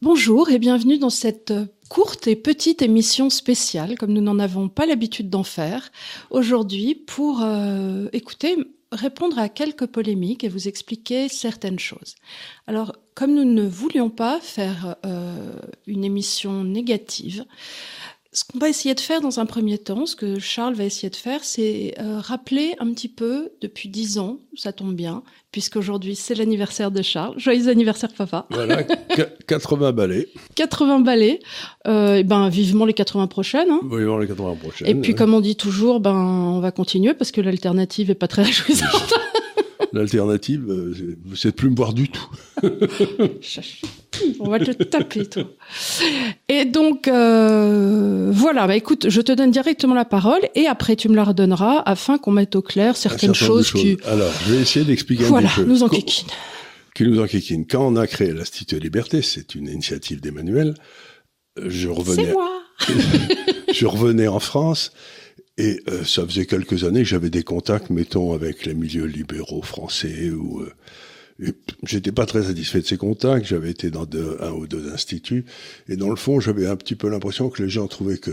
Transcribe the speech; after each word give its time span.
Bonjour 0.00 0.48
et 0.50 0.60
bienvenue 0.60 0.96
dans 0.96 1.10
cette 1.10 1.52
courte 1.88 2.28
et 2.28 2.36
petite 2.36 2.82
émission 2.82 3.30
spéciale, 3.30 3.98
comme 3.98 4.12
nous 4.12 4.20
n'en 4.20 4.38
avons 4.38 4.68
pas 4.68 4.86
l'habitude 4.86 5.28
d'en 5.28 5.42
faire, 5.42 5.90
aujourd'hui 6.30 6.94
pour 6.94 7.42
euh, 7.42 8.06
écouter, 8.12 8.56
répondre 8.92 9.40
à 9.40 9.48
quelques 9.48 9.86
polémiques 9.86 10.44
et 10.44 10.48
vous 10.48 10.68
expliquer 10.68 11.28
certaines 11.28 11.80
choses. 11.80 12.14
Alors, 12.68 12.92
comme 13.16 13.34
nous 13.34 13.44
ne 13.44 13.66
voulions 13.66 14.08
pas 14.08 14.38
faire 14.40 14.94
euh, 15.04 15.58
une 15.88 16.04
émission 16.04 16.62
négative, 16.62 17.44
ce 18.32 18.44
qu'on 18.44 18.58
va 18.58 18.68
essayer 18.68 18.94
de 18.94 19.00
faire 19.00 19.22
dans 19.22 19.40
un 19.40 19.46
premier 19.46 19.78
temps, 19.78 20.04
ce 20.04 20.14
que 20.14 20.38
Charles 20.38 20.74
va 20.74 20.84
essayer 20.84 21.08
de 21.08 21.16
faire, 21.16 21.42
c'est 21.44 21.94
euh, 21.98 22.20
rappeler 22.20 22.74
un 22.78 22.92
petit 22.92 23.08
peu 23.08 23.50
depuis 23.62 23.88
dix 23.88 24.18
ans, 24.18 24.38
ça 24.54 24.72
tombe 24.72 24.94
bien, 24.94 25.22
puisqu'aujourd'hui 25.50 26.14
c'est 26.14 26.34
l'anniversaire 26.34 26.90
de 26.90 27.00
Charles. 27.00 27.38
Joyeux 27.38 27.68
anniversaire, 27.68 28.12
papa. 28.12 28.46
Voilà, 28.50 28.82
80 29.46 29.92
balais. 29.92 30.28
80 30.56 31.00
balais. 31.00 31.40
Euh, 31.86 32.16
et 32.16 32.24
ben 32.24 32.50
vivement 32.50 32.84
les 32.84 32.92
80 32.92 33.28
prochaines. 33.28 33.70
Hein. 33.70 33.80
Vivement 33.84 34.18
les 34.18 34.28
80 34.28 34.56
prochaines. 34.56 34.88
Et 34.88 34.94
puis 34.94 35.14
comme 35.14 35.32
on 35.32 35.40
dit 35.40 35.56
toujours, 35.56 36.00
ben 36.00 36.14
on 36.14 36.60
va 36.60 36.70
continuer 36.70 37.14
parce 37.14 37.32
que 37.32 37.40
l'alternative 37.40 38.10
est 38.10 38.14
pas 38.14 38.28
très 38.28 38.42
réjouissante. 38.42 39.14
L'alternative, 39.94 40.66
euh, 40.68 41.16
c'est 41.34 41.52
de 41.52 41.54
plus 41.54 41.70
me 41.70 41.76
voir 41.76 41.94
du 41.94 42.10
tout. 42.10 42.28
On 44.40 44.48
va 44.48 44.58
te 44.58 44.70
taper, 44.82 45.26
toi. 45.26 45.44
Et 46.48 46.64
donc, 46.64 47.08
euh, 47.08 48.30
voilà, 48.32 48.66
bah, 48.66 48.76
écoute, 48.76 49.08
je 49.08 49.20
te 49.20 49.32
donne 49.32 49.50
directement 49.50 49.94
la 49.94 50.04
parole 50.04 50.40
et 50.54 50.66
après 50.66 50.96
tu 50.96 51.08
me 51.08 51.16
la 51.16 51.24
redonneras 51.24 51.82
afin 51.86 52.18
qu'on 52.18 52.32
mette 52.32 52.56
au 52.56 52.62
clair 52.62 52.96
certaines 52.96 53.34
choses, 53.34 53.72
qui... 53.72 53.96
Alors, 54.04 54.32
je 54.46 54.54
vais 54.54 54.60
essayer 54.60 54.84
d'expliquer 54.84 55.24
un 55.24 55.28
voilà, 55.28 55.48
petit 55.48 55.60
peu. 55.60 55.66
nous 55.66 55.82
enquiquine. 55.82 56.28
Qui 56.94 57.04
nous 57.04 57.20
enquiquine. 57.20 57.66
Quand 57.66 57.86
on 57.86 57.96
a 57.96 58.06
créé 58.06 58.32
l'Institut 58.32 58.76
de 58.76 58.80
Liberté, 58.80 59.22
c'est 59.22 59.54
une 59.54 59.68
initiative 59.68 60.20
d'Emmanuel, 60.20 60.74
je 61.64 61.88
revenais... 61.88 62.26
C'est 62.26 62.32
moi 62.32 62.50
Je 63.72 63.86
revenais 63.86 64.28
en 64.28 64.38
France 64.38 64.92
et 65.58 65.80
euh, 65.88 66.04
ça 66.04 66.24
faisait 66.24 66.46
quelques 66.46 66.84
années 66.84 67.02
que 67.02 67.08
j'avais 67.08 67.30
des 67.30 67.42
contacts, 67.42 67.90
mettons, 67.90 68.32
avec 68.32 68.64
les 68.64 68.74
milieux 68.74 69.06
libéraux 69.06 69.62
français 69.62 70.30
ou... 70.30 70.60
Euh, 70.60 70.72
J'étais 71.84 72.12
pas 72.12 72.26
très 72.26 72.44
satisfait 72.44 72.80
de 72.80 72.86
ces 72.86 72.96
contacts. 72.96 73.46
J'avais 73.46 73.70
été 73.70 73.90
dans 73.90 74.06
deux, 74.06 74.36
un 74.40 74.50
ou 74.50 74.66
deux 74.66 74.92
instituts, 74.92 75.44
et 75.88 75.96
dans 75.96 76.10
le 76.10 76.16
fond, 76.16 76.40
j'avais 76.40 76.66
un 76.66 76.76
petit 76.76 76.96
peu 76.96 77.08
l'impression 77.08 77.48
que 77.48 77.62
les 77.62 77.68
gens 77.68 77.86
trouvaient 77.86 78.18
que 78.18 78.32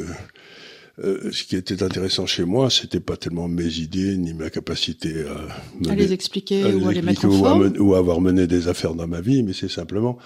euh, 1.03 1.30
ce 1.31 1.44
qui 1.44 1.56
était 1.56 1.84
intéressant 1.84 2.25
chez 2.25 2.45
moi, 2.45 2.70
c'était 2.70 3.02
pas 3.02 3.17
tellement 3.17 3.47
mes 3.47 3.80
idées 3.80 4.16
ni 4.16 4.34
ma 4.34 4.50
capacité 4.50 5.25
à, 5.25 5.47
mener, 5.80 5.92
à 5.92 5.95
les 5.95 6.14
expliquer 6.14 6.64
à 6.64 6.70
les 6.70 6.75
ou 6.75 6.88
à 6.88 6.94
les 6.94 7.02
mettre 7.02 7.25
en 7.25 7.30
ou, 7.30 7.38
forme. 7.38 7.73
À 7.75 7.81
ou 7.81 7.95
à 7.95 7.97
avoir 7.97 8.22
mené 8.22 8.47
des 8.47 8.70
affaires 8.70 8.95
dans 8.95 9.08
ma 9.08 9.19
vie, 9.19 9.44
mais 9.44 9.53
c'est 9.53 9.69
simplement 9.69 10.17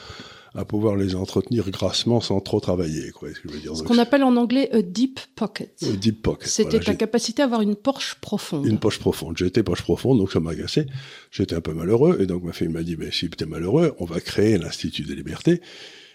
à 0.55 0.65
pouvoir 0.65 0.95
les 0.95 1.15
entretenir 1.15 1.69
grassement 1.69 2.21
sans 2.21 2.39
trop 2.41 2.59
travailler. 2.59 3.11
Quoi, 3.11 3.29
ce 3.33 3.83
qu'on 3.83 3.97
appelle 3.97 4.23
en 4.23 4.35
anglais 4.35 4.69
a 4.71 4.81
deep 4.81 5.19
pocket. 5.35 5.71
A 5.83 5.95
deep 5.95 6.21
pocket. 6.21 6.49
C'était 6.49 6.69
voilà, 6.69 6.85
ta 6.85 6.95
capacité 6.95 7.41
à 7.41 7.45
avoir 7.45 7.61
une 7.61 7.75
poche 7.75 8.15
profonde. 8.19 8.65
Une 8.65 8.79
poche 8.79 8.99
profonde. 8.99 9.37
J'étais 9.37 9.63
poche 9.63 9.83
profonde, 9.83 10.17
donc 10.17 10.31
ça 10.31 10.39
m'a 10.39 10.51
agacé. 10.51 10.85
J'étais 11.31 11.55
un 11.55 11.61
peu 11.61 11.73
malheureux, 11.73 12.17
et 12.19 12.25
donc 12.25 12.43
ma 12.43 12.53
fille 12.53 12.67
m'a 12.67 12.83
dit, 12.83 12.95
ben, 12.95 13.11
si 13.11 13.29
tu 13.29 13.43
es 13.43 13.47
malheureux, 13.47 13.93
on 13.99 14.05
va 14.05 14.19
créer 14.19 14.57
l'Institut 14.57 15.03
des 15.03 15.15
libertés. 15.15 15.61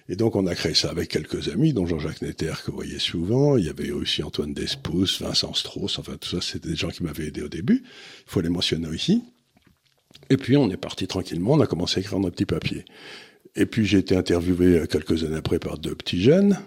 Et 0.09 0.17
donc 0.17 0.37
on 0.37 0.47
a 0.47 0.55
créé 0.55 0.75
ça 0.75 0.91
avec 0.91 1.09
quelques 1.09 1.49
amis, 1.49 1.73
dont 1.73 1.87
Jean-Jacques 1.87 2.21
Netter, 2.21 2.53
que 2.65 2.71
vous 2.71 2.77
voyez 2.77 2.99
souvent. 2.99 3.57
Il 3.57 3.65
y 3.65 3.71
avait 3.71 3.91
aussi 3.91 4.23
Antoine 4.23 4.53
Despous, 4.53 5.07
Vincent 5.21 5.55
Strauss, 5.55 5.99
enfin 5.99 6.17
tout 6.21 6.29
ça, 6.29 6.43
c'était 6.43 6.69
des 6.69 6.77
gens 6.77 6.91
qui 6.91 7.03
m'avaient 7.03 7.29
aidé 7.29 7.41
au 7.41 7.49
début. 7.49 7.83
Il 7.87 8.31
faut 8.31 8.43
les 8.43 8.51
mentionner 8.51 8.95
ici. 8.95 9.23
Et 10.29 10.37
puis 10.37 10.57
on 10.57 10.69
est 10.71 10.77
parti 10.77 11.07
tranquillement, 11.07 11.53
on 11.53 11.61
a 11.61 11.67
commencé 11.67 11.99
à 11.99 12.01
écrire 12.01 12.21
nos 12.21 12.31
petits 12.31 12.45
papiers. 12.45 12.85
Et 13.57 13.67
puis 13.67 13.85
j'ai 13.87 13.99
été 13.99 14.17
interviewé 14.17 14.87
quelques 14.89 15.25
années 15.25 15.37
après 15.37 15.59
par 15.59 15.79
deux 15.79 15.95
petits 15.95 16.23
jeunes. 16.23 16.59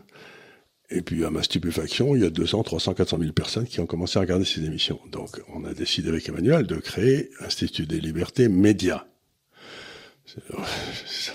Et 0.89 1.01
puis 1.01 1.25
à 1.25 1.29
ma 1.29 1.44
stupéfaction, 1.44 2.16
il 2.16 2.22
y 2.22 2.25
a 2.25 2.29
200, 2.29 2.63
300, 2.63 2.94
400 2.94 3.17
000 3.19 3.31
personnes 3.34 3.66
qui 3.66 3.81
ont 3.81 3.85
commencé 3.85 4.17
à 4.17 4.22
regarder 4.22 4.45
ces 4.45 4.63
émissions. 4.63 5.00
Donc 5.11 5.41
on 5.53 5.66
a 5.66 5.73
décidé 5.73 6.09
avec 6.09 6.29
Emmanuel 6.29 6.66
de 6.66 6.78
créer 6.78 7.29
l'Institut 7.41 7.85
des 7.85 8.00
libertés 8.00 8.47
médias. 8.47 9.06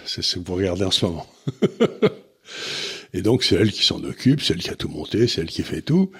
C'est 0.06 0.22
ce 0.22 0.38
que 0.38 0.46
vous 0.46 0.54
regardez 0.54 0.84
en 0.84 0.90
ce 0.90 1.04
moment. 1.04 1.26
et 3.12 3.20
donc 3.20 3.44
c'est 3.44 3.56
elle 3.56 3.72
qui 3.72 3.84
s'en 3.84 4.02
occupe, 4.04 4.40
c'est 4.40 4.54
elle 4.54 4.60
qui 4.60 4.70
a 4.70 4.74
tout 4.74 4.88
monté, 4.88 5.26
c'est 5.26 5.42
elle 5.42 5.48
qui 5.48 5.62
fait 5.62 5.82
tout. 5.82 6.10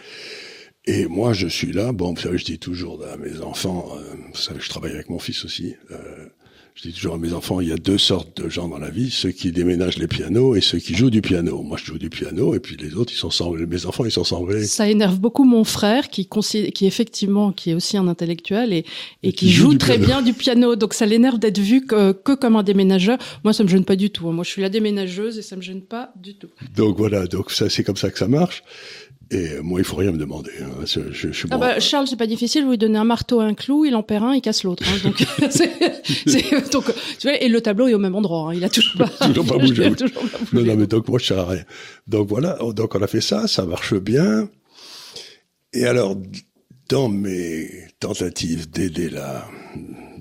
Et 0.84 1.06
moi 1.06 1.32
je 1.32 1.46
suis 1.46 1.72
là, 1.72 1.92
bon 1.92 2.12
vous 2.12 2.20
savez 2.20 2.38
je 2.38 2.44
dis 2.44 2.58
toujours 2.58 3.02
à 3.06 3.16
mes 3.16 3.40
enfants, 3.40 3.96
euh, 3.96 4.14
vous 4.32 4.36
savez 4.36 4.60
je 4.60 4.68
travaille 4.68 4.92
avec 4.92 5.10
mon 5.10 5.18
fils 5.18 5.44
aussi, 5.44 5.76
euh, 5.90 6.26
je 6.74 6.88
dis 6.88 6.94
toujours 6.94 7.14
à 7.14 7.18
mes 7.18 7.34
enfants, 7.34 7.60
il 7.60 7.68
y 7.68 7.72
a 7.72 7.76
deux 7.76 7.98
sortes 7.98 8.40
de 8.42 8.48
gens 8.48 8.66
dans 8.66 8.78
la 8.78 8.88
vie, 8.88 9.10
ceux 9.10 9.30
qui 9.30 9.52
déménagent 9.52 9.98
les 9.98 10.08
pianos 10.08 10.54
et 10.56 10.62
ceux 10.62 10.78
qui 10.78 10.94
jouent 10.94 11.10
du 11.10 11.20
piano. 11.20 11.62
Moi, 11.62 11.76
je 11.78 11.84
joue 11.84 11.98
du 11.98 12.08
piano 12.08 12.54
et 12.54 12.60
puis 12.60 12.76
les 12.76 12.94
autres, 12.94 13.12
ils 13.12 13.18
sont 13.18 13.30
semblés, 13.30 13.66
mes 13.66 13.84
enfants, 13.84 14.04
ils 14.06 14.10
sont 14.10 14.24
semblés. 14.24 14.64
Ça 14.64 14.88
énerve 14.88 15.20
beaucoup 15.20 15.44
mon 15.44 15.64
frère 15.64 16.08
qui 16.08 16.28
qui 16.28 16.86
effectivement, 16.86 17.52
qui 17.52 17.70
est 17.70 17.74
aussi 17.74 17.98
un 17.98 18.08
intellectuel 18.08 18.72
et, 18.72 18.78
et, 19.22 19.28
et 19.28 19.32
qui, 19.32 19.46
qui, 19.46 19.52
joue, 19.52 19.72
joue 19.72 19.78
très 19.78 19.98
piano. 19.98 20.06
bien 20.06 20.22
du 20.22 20.32
piano. 20.32 20.74
Donc 20.76 20.94
ça 20.94 21.04
l'énerve 21.04 21.38
d'être 21.38 21.58
vu 21.58 21.84
que, 21.84 22.12
que 22.12 22.32
comme 22.34 22.56
un 22.56 22.62
déménageur. 22.62 23.18
Moi, 23.44 23.52
ça 23.52 23.64
me 23.64 23.68
gêne 23.68 23.84
pas 23.84 23.96
du 23.96 24.10
tout. 24.10 24.30
Moi, 24.30 24.42
je 24.44 24.50
suis 24.50 24.62
la 24.62 24.70
déménageuse 24.70 25.38
et 25.38 25.42
ça 25.42 25.56
me 25.56 25.62
gêne 25.62 25.82
pas 25.82 26.12
du 26.16 26.34
tout. 26.36 26.48
Donc 26.74 26.96
voilà, 26.96 27.26
donc 27.26 27.50
ça, 27.50 27.68
c'est 27.68 27.84
comme 27.84 27.96
ça 27.96 28.10
que 28.10 28.18
ça 28.18 28.28
marche. 28.28 28.62
Et 29.32 29.62
moi, 29.62 29.80
il 29.80 29.84
faut 29.84 29.96
rien 29.96 30.12
me 30.12 30.18
demander. 30.18 30.50
Hein. 30.60 30.84
Je, 30.84 31.10
je, 31.10 31.32
je 31.32 31.46
ah 31.50 31.56
bah, 31.56 31.80
Charles, 31.80 32.06
c'est 32.06 32.16
pas 32.16 32.26
difficile. 32.26 32.64
Vous 32.64 32.72
lui 32.72 32.78
donnez 32.78 32.98
un 32.98 33.04
marteau, 33.04 33.40
un 33.40 33.54
clou, 33.54 33.86
il 33.86 33.94
en 33.94 34.02
perd 34.02 34.24
un, 34.24 34.34
il 34.34 34.42
casse 34.42 34.62
l'autre. 34.62 34.84
Hein. 34.86 34.98
Donc, 35.02 35.24
donc, 36.70 36.84
tu 37.18 37.28
vois, 37.28 37.40
et 37.40 37.48
le 37.48 37.60
tableau 37.62 37.88
est 37.88 37.94
au 37.94 37.98
même 37.98 38.14
endroit. 38.14 38.50
Hein. 38.50 38.54
Il 38.54 38.62
a 38.62 38.68
toujours 38.68 38.98
pas, 38.98 39.08
toujours 39.28 39.46
pas 39.46 39.56
bougé. 39.56 39.90
toujours 39.94 40.20
pas 40.20 40.38
bougé. 40.38 40.52
Non, 40.52 40.64
non, 40.64 40.76
mais 40.76 40.86
donc 40.86 41.08
moi, 41.08 41.18
je 41.18 41.24
sers 41.24 41.38
à 41.38 41.46
rien. 41.46 41.64
Donc 42.06 42.28
voilà. 42.28 42.58
Donc 42.74 42.94
on 42.94 43.02
a 43.02 43.06
fait 43.06 43.22
ça, 43.22 43.48
ça 43.48 43.64
marche 43.64 43.94
bien. 43.94 44.50
Et 45.72 45.86
alors, 45.86 46.14
dans 46.90 47.08
mes 47.08 47.70
tentatives 48.00 48.68
d'aider 48.70 49.08
la 49.08 49.48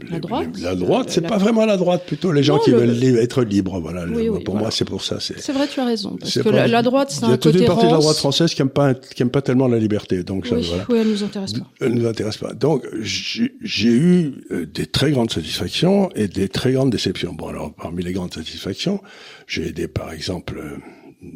la 0.09 0.19
droite, 0.19 0.47
la 0.62 0.75
droite, 0.75 1.09
c'est 1.09 1.28
pas 1.28 1.38
vraiment 1.38 1.66
la 1.66 1.78
droite, 1.78 2.06
plutôt 2.06 2.31
les 2.31 2.44
gens 2.44 2.56
non, 2.56 2.62
qui 2.62 2.72
le... 2.72 2.78
veulent 2.78 3.17
être 3.17 3.44
libres. 3.44 3.79
Voilà. 3.79 4.06
Oui, 4.06 4.29
oui, 4.29 4.44
pour 4.44 4.56
voilà. 4.56 4.67
moi, 4.67 4.72
c'est 4.72 4.85
pour 4.85 5.03
ça. 5.03 5.17
C'est 5.19 5.51
vrai, 5.51 5.67
tu 5.67 5.79
as 5.79 5.85
raison. 5.85 6.17
Parce 6.19 6.39
que 6.39 6.50
la, 6.50 6.67
la, 6.67 6.81
droite, 6.81 7.12
c'est 7.12 7.23
un 7.23 7.38
côté 7.38 7.38
Il 7.38 7.38
y 7.38 7.38
a 7.38 7.51
toute 7.51 7.62
une 7.62 7.67
partie 7.67 7.85
de 7.88 7.91
la 7.91 7.97
droite 7.97 8.17
française 8.17 8.53
qui 8.53 8.61
aime 8.61 8.69
pas, 8.69 8.94
qui 8.94 9.22
aime 9.22 9.29
pas 9.29 9.41
tellement 9.41 9.67
la 9.67 9.79
liberté. 9.79 10.23
Donc 10.23 10.47
ça, 10.47 10.56
oui, 10.56 10.66
voilà. 10.67 10.85
oui, 10.90 10.97
elle 11.00 11.09
nous 11.09 11.23
intéresse 11.23 11.53
pas. 11.53 11.67
Elle 11.79 11.94
nous 11.94 12.07
intéresse 12.07 12.38
pas. 12.38 12.53
Donc 12.53 12.85
j'ai 13.01 13.91
eu 13.91 14.34
euh, 14.51 14.66
des 14.66 14.85
très 14.85 15.11
grandes 15.11 15.31
satisfactions 15.31 16.09
et 16.16 16.28
des 16.28 16.50
très 16.50 16.73
grandes 16.73 16.91
déceptions. 16.91 17.34
Bon, 17.34 17.47
alors 17.47 17.73
parmi 17.73 18.03
les 18.03 18.13
grandes 18.13 18.34
satisfactions, 18.34 19.01
j'ai 19.47 19.67
aidé 19.67 19.88
par 19.88 20.11
exemple 20.11 20.57
euh, 20.57 20.78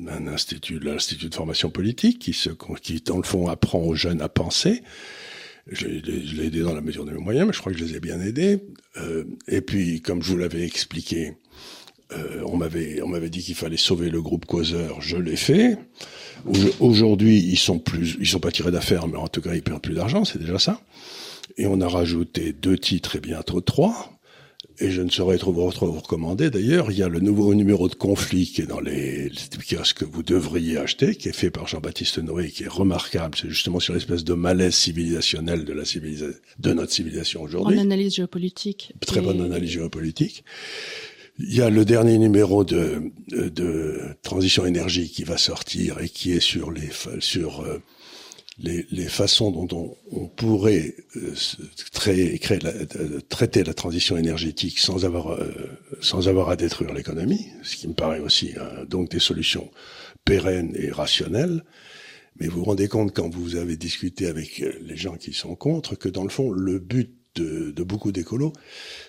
un 0.09 0.27
institut, 0.27 0.79
l'institut 0.79 1.29
de 1.29 1.35
formation 1.35 1.69
politique, 1.69 2.19
qui 2.19 2.33
se, 2.33 2.49
qui 2.81 3.01
dans 3.01 3.17
le 3.17 3.23
fond 3.23 3.47
apprend 3.47 3.79
aux 3.79 3.95
jeunes 3.95 4.21
à 4.21 4.29
penser. 4.29 4.81
Je, 5.67 5.87
je 5.87 6.35
l'ai 6.35 6.45
aidé 6.45 6.61
dans 6.61 6.75
la 6.75 6.81
mesure 6.81 7.05
de 7.05 7.11
mes 7.11 7.19
moyens, 7.19 7.47
mais 7.47 7.53
je 7.53 7.59
crois 7.59 7.71
que 7.71 7.77
je 7.77 7.83
les 7.83 7.95
ai 7.95 7.99
bien 7.99 8.21
aidés. 8.21 8.59
Euh, 8.97 9.23
et 9.47 9.61
puis, 9.61 10.01
comme 10.01 10.21
je 10.21 10.31
vous 10.31 10.37
l'avais 10.37 10.63
expliqué, 10.63 11.33
euh, 12.13 12.43
on 12.45 12.55
m'avait 12.55 13.01
on 13.01 13.07
m'avait 13.07 13.29
dit 13.29 13.41
qu'il 13.41 13.55
fallait 13.55 13.77
sauver 13.77 14.09
le 14.09 14.21
groupe 14.21 14.45
causeur. 14.45 15.01
Je 15.01 15.17
l'ai 15.17 15.35
fait. 15.35 15.77
Aujourd'hui, 16.79 17.39
ils 17.39 17.57
sont 17.57 17.79
plus, 17.79 18.15
ils 18.19 18.27
sont 18.27 18.39
pas 18.39 18.51
tirés 18.51 18.71
d'affaires, 18.71 19.07
mais 19.07 19.17
en 19.17 19.27
tout 19.27 19.41
cas, 19.41 19.55
ils 19.55 19.63
perdent 19.63 19.81
plus 19.81 19.95
d'argent, 19.95 20.23
c'est 20.23 20.37
déjà 20.37 20.59
ça. 20.59 20.79
Et 21.57 21.65
on 21.65 21.81
a 21.81 21.87
rajouté 21.87 22.53
deux 22.53 22.77
titres 22.77 23.15
et 23.15 23.19
bientôt 23.19 23.61
trois. 23.61 24.14
Et 24.79 24.91
je 24.91 25.01
ne 25.01 25.09
saurais 25.09 25.37
trop, 25.37 25.53
vous 25.53 25.69
recommander. 25.69 26.49
D'ailleurs, 26.49 26.91
il 26.91 26.97
y 26.97 27.03
a 27.03 27.07
le 27.07 27.19
nouveau 27.19 27.53
numéro 27.55 27.87
de 27.87 27.95
conflit 27.95 28.45
qui 28.45 28.61
est 28.61 28.65
dans 28.65 28.81
les, 28.81 29.31
kiosques 29.69 29.99
que 29.99 30.05
vous 30.05 30.23
devriez 30.23 30.77
acheter, 30.77 31.15
qui 31.15 31.29
est 31.29 31.35
fait 31.35 31.49
par 31.49 31.67
Jean-Baptiste 31.67 32.17
Noé, 32.19 32.49
qui 32.49 32.63
est 32.63 32.69
remarquable. 32.69 33.37
C'est 33.39 33.49
justement 33.49 33.79
sur 33.79 33.93
l'espèce 33.93 34.23
de 34.23 34.33
malaise 34.33 34.75
civilisationnel 34.75 35.63
de 35.63 35.73
la 35.73 35.85
civilisa 35.85 36.27
de 36.59 36.73
notre 36.73 36.91
civilisation 36.91 37.41
aujourd'hui. 37.41 37.77
En 37.77 37.81
analyse 37.81 38.16
géopolitique. 38.16 38.93
Très 39.05 39.19
et... 39.19 39.23
bonne 39.23 39.41
analyse 39.41 39.72
géopolitique. 39.72 40.43
Il 41.39 41.53
y 41.53 41.61
a 41.61 41.69
le 41.69 41.83
dernier 41.83 42.17
numéro 42.17 42.63
de, 42.63 43.11
de, 43.28 43.49
de, 43.49 43.99
Transition 44.23 44.66
Énergie 44.66 45.09
qui 45.09 45.23
va 45.25 45.37
sortir 45.37 45.99
et 45.99 46.07
qui 46.07 46.31
est 46.31 46.39
sur 46.39 46.71
les, 46.71 46.89
sur, 47.19 47.61
euh, 47.61 47.81
les, 48.57 48.85
les, 48.91 49.07
façons 49.07 49.52
dont 49.52 49.67
on, 49.72 49.97
on 50.11 50.28
pourrait 50.28 50.96
euh, 51.17 51.34
créer, 51.93 52.37
créer 52.40 52.59
la, 52.59 52.69
euh, 52.69 53.19
traiter 53.28 53.63
la 53.63 53.73
transition 53.73 54.16
énergétique 54.17 54.79
sans 54.79 55.05
avoir, 55.05 55.34
euh, 55.34 55.53
sans 56.02 56.28
avoir 56.28 56.49
à 56.49 56.55
détruire 56.55 56.93
l'économie, 56.93 57.47
ce 57.63 57.75
qui 57.75 57.87
me 57.87 57.93
paraît 57.93 58.19
aussi 58.19 58.53
hein, 58.59 58.85
donc 58.90 59.09
des 59.09 59.19
solutions 59.19 59.69
pérennes 60.23 60.73
et 60.75 60.90
rationnelles. 60.90 61.63
Mais 62.40 62.47
vous 62.47 62.59
vous 62.59 62.66
rendez 62.66 62.87
compte 62.87 63.13
quand 63.13 63.34
vous 63.34 63.55
avez 63.55 63.78
discuté 63.78 64.28
avec 64.28 64.63
les 64.81 64.97
gens 64.97 65.16
qui 65.16 65.34
sont 65.34 65.55
contre 65.55 65.96
que 65.96 66.09
dans 66.09 66.23
le 66.23 66.29
fond, 66.29 66.52
le 66.52 66.79
but 66.79 67.13
de, 67.35 67.72
de 67.72 67.84
beaucoup 67.84 68.11
d'écolos, 68.11 68.53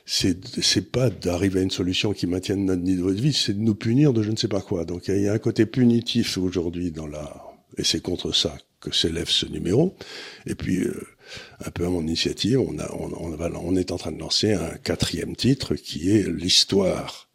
c'est 0.05 0.39
c'est 0.63 0.91
pas 0.93 1.11
d'arriver 1.11 1.61
à 1.61 1.63
une 1.63 1.71
solution 1.71 2.13
qui 2.13 2.27
maintienne 2.27 2.65
notre 2.65 2.83
niveau 2.83 3.13
de 3.13 3.21
vie, 3.21 3.33
c'est 3.33 3.55
de 3.55 3.61
nous 3.61 3.75
punir 3.75 4.13
de 4.13 4.23
je 4.23 4.31
ne 4.31 4.37
sais 4.37 4.49
pas 4.49 4.61
quoi. 4.61 4.85
Donc 4.85 5.09
il 5.09 5.23
y 5.23 5.29
a 5.29 5.33
un 5.33 5.39
côté 5.39 5.67
punitif 5.67 6.39
aujourd'hui 6.39 6.91
dans 6.91 7.07
la 7.07 7.43
et 7.79 7.85
c'est 7.85 8.01
contre 8.01 8.33
ça 8.33 8.57
que 8.91 8.97
s'élève 8.97 9.29
ce 9.29 9.47
numéro. 9.47 9.97
Et 10.47 10.55
puis, 10.55 10.79
euh, 10.81 11.07
un 11.65 11.71
peu 11.71 11.87
à 11.87 11.89
mon 11.89 12.03
initiative, 12.03 12.61
on, 12.61 12.79
a, 12.79 12.91
on, 12.93 13.13
on, 13.13 13.31
va, 13.31 13.51
on, 13.61 13.77
est 13.77 13.93
en 13.93 13.99
train 13.99 14.13
de 14.13 14.19
lancer 14.19 14.53
un 14.53 14.77
quatrième 14.77 15.37
titre 15.37 15.75
qui 15.75 16.11
est 16.11 16.29
l'histoire, 16.29 17.29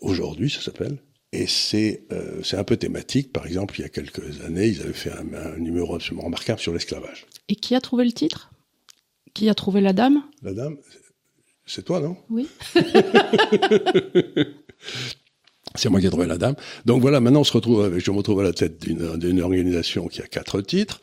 aujourd'hui 0.00 0.50
ça 0.50 0.60
s'appelle, 0.60 0.98
Et 1.32 1.46
c'est 1.46 2.04
euh, 2.12 2.42
un 2.52 2.64
peu 2.64 2.76
thématique. 2.76 3.32
Par 3.32 3.46
exemple, 3.46 3.78
il 3.78 3.82
y 3.82 3.84
a 3.84 3.88
quelques 3.88 4.40
années, 4.42 4.68
ils 4.68 4.82
avaient 4.82 4.92
fait 4.92 5.12
un, 5.12 5.32
un 5.34 5.56
numéro 5.58 5.94
absolument 5.94 6.24
remarquable 6.24 6.60
sur 6.60 6.72
l'esclavage. 6.72 7.26
Et 7.48 7.56
qui 7.56 7.74
a 7.74 7.80
trouvé 7.80 8.04
le 8.04 8.12
titre? 8.12 8.50
Qui 9.34 9.48
a 9.48 9.54
trouvé 9.54 9.80
la 9.80 9.92
dame? 9.92 10.22
La 10.42 10.54
dame, 10.54 10.78
c'est 11.66 11.84
toi, 11.84 12.00
non? 12.00 12.16
Oui. 12.30 12.48
C'est 15.76 15.88
moi 15.88 16.00
qui 16.00 16.06
ai 16.06 16.10
trouvé 16.10 16.26
la 16.26 16.38
dame. 16.38 16.54
Donc 16.84 17.00
voilà, 17.00 17.20
maintenant 17.20 17.40
on 17.40 17.44
se 17.44 17.52
retrouve 17.52 17.84
avec, 17.84 18.04
je 18.04 18.10
me 18.10 18.16
retrouve 18.16 18.40
à 18.40 18.44
la 18.44 18.52
tête 18.52 18.80
d'une 18.80 19.40
organisation 19.40 20.08
qui 20.08 20.22
a 20.22 20.26
quatre 20.26 20.60
titres. 20.60 21.00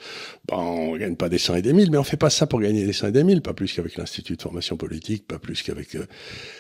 Bon, 0.48 0.58
on 0.58 0.98
gagne 0.98 1.16
pas 1.16 1.30
des 1.30 1.38
cent 1.38 1.56
et 1.56 1.62
des 1.62 1.74
mille, 1.74 1.90
mais 1.92 1.98
on 1.98 2.04
fait 2.04 2.18
pas 2.18 2.30
ça 2.30 2.48
pour 2.48 2.60
gagner 2.60 2.86
des 2.86 2.94
cent 2.94 3.08
et 3.08 3.12
des 3.12 3.24
mille, 3.24 3.42
pas 3.42 3.54
plus 3.54 3.72
qu'avec 3.74 3.98
l'Institut 3.98 4.36
de 4.36 4.42
formation 4.42 4.78
politique, 4.78 5.28
pas 5.28 5.40
plus 5.40 5.62
qu'avec... 5.62 5.96
Euh, 5.96 6.06